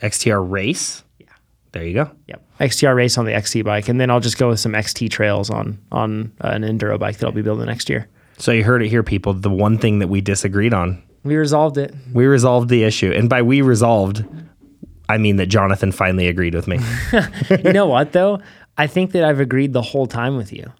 [0.00, 1.02] XTR race.
[1.18, 1.26] Yeah.
[1.72, 2.10] There you go.
[2.28, 2.42] Yep.
[2.60, 5.50] XTR race on the XT bike, and then I'll just go with some XT trails
[5.50, 8.08] on on uh, an enduro bike that I'll be building next year.
[8.40, 9.34] So you heard it here, people.
[9.34, 11.94] The one thing that we disagreed on, We resolved it.
[12.12, 14.24] we resolved the issue, and by we resolved,
[15.08, 16.78] I mean that Jonathan finally agreed with me.
[17.64, 18.40] you know what though?
[18.78, 20.72] I think that I've agreed the whole time with you.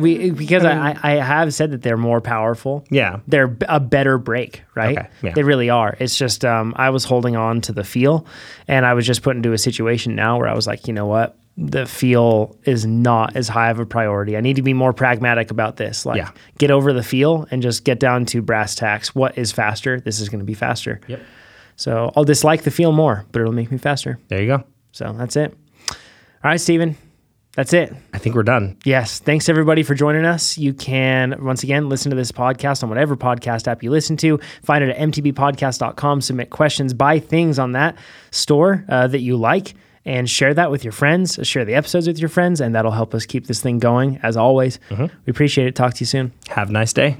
[0.00, 2.86] We because I, I have said that they're more powerful.
[2.90, 3.20] Yeah.
[3.26, 4.96] they're a better break, right?
[4.96, 5.32] Okay, yeah.
[5.34, 5.94] They really are.
[6.00, 8.24] It's just um, I was holding on to the feel,
[8.66, 11.04] and I was just put into a situation now where I was like, you know
[11.04, 14.36] what, the feel is not as high of a priority.
[14.36, 16.06] I need to be more pragmatic about this.
[16.06, 16.30] Like, Yeah.
[16.58, 19.14] get over the feel and just get down to brass tacks.
[19.14, 20.00] What is faster?
[20.00, 21.00] This is going to be faster.
[21.06, 21.20] Yep.
[21.76, 24.18] So I'll dislike the feel more, but it'll make me faster.
[24.28, 24.64] There you go.
[24.92, 25.54] So that's it.
[25.90, 25.96] All
[26.50, 26.96] right, Steven.
[27.56, 27.92] That's it.
[28.14, 28.76] I think we're done.
[28.84, 29.18] Yes.
[29.18, 30.56] Thanks everybody for joining us.
[30.56, 34.38] You can once again listen to this podcast on whatever podcast app you listen to.
[34.62, 36.20] Find it at mtbpodcast.com.
[36.20, 37.96] Submit questions, buy things on that
[38.30, 39.74] store uh, that you like,
[40.04, 41.38] and share that with your friends.
[41.42, 44.18] Share the episodes with your friends, and that'll help us keep this thing going.
[44.22, 45.06] As always, mm-hmm.
[45.26, 45.74] we appreciate it.
[45.74, 46.32] Talk to you soon.
[46.48, 47.16] Have a nice day.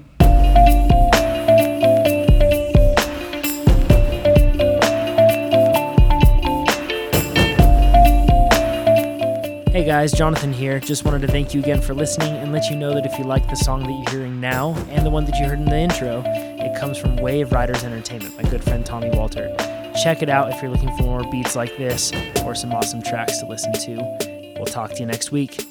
[9.72, 10.78] Hey guys, Jonathan here.
[10.78, 13.24] Just wanted to thank you again for listening and let you know that if you
[13.24, 15.78] like the song that you're hearing now and the one that you heard in the
[15.78, 19.56] intro, it comes from Wave Riders Entertainment, my good friend Tommy Walter.
[20.02, 22.10] Check it out if you're looking for more beats like this
[22.44, 24.54] or some awesome tracks to listen to.
[24.56, 25.66] We'll talk to you next week.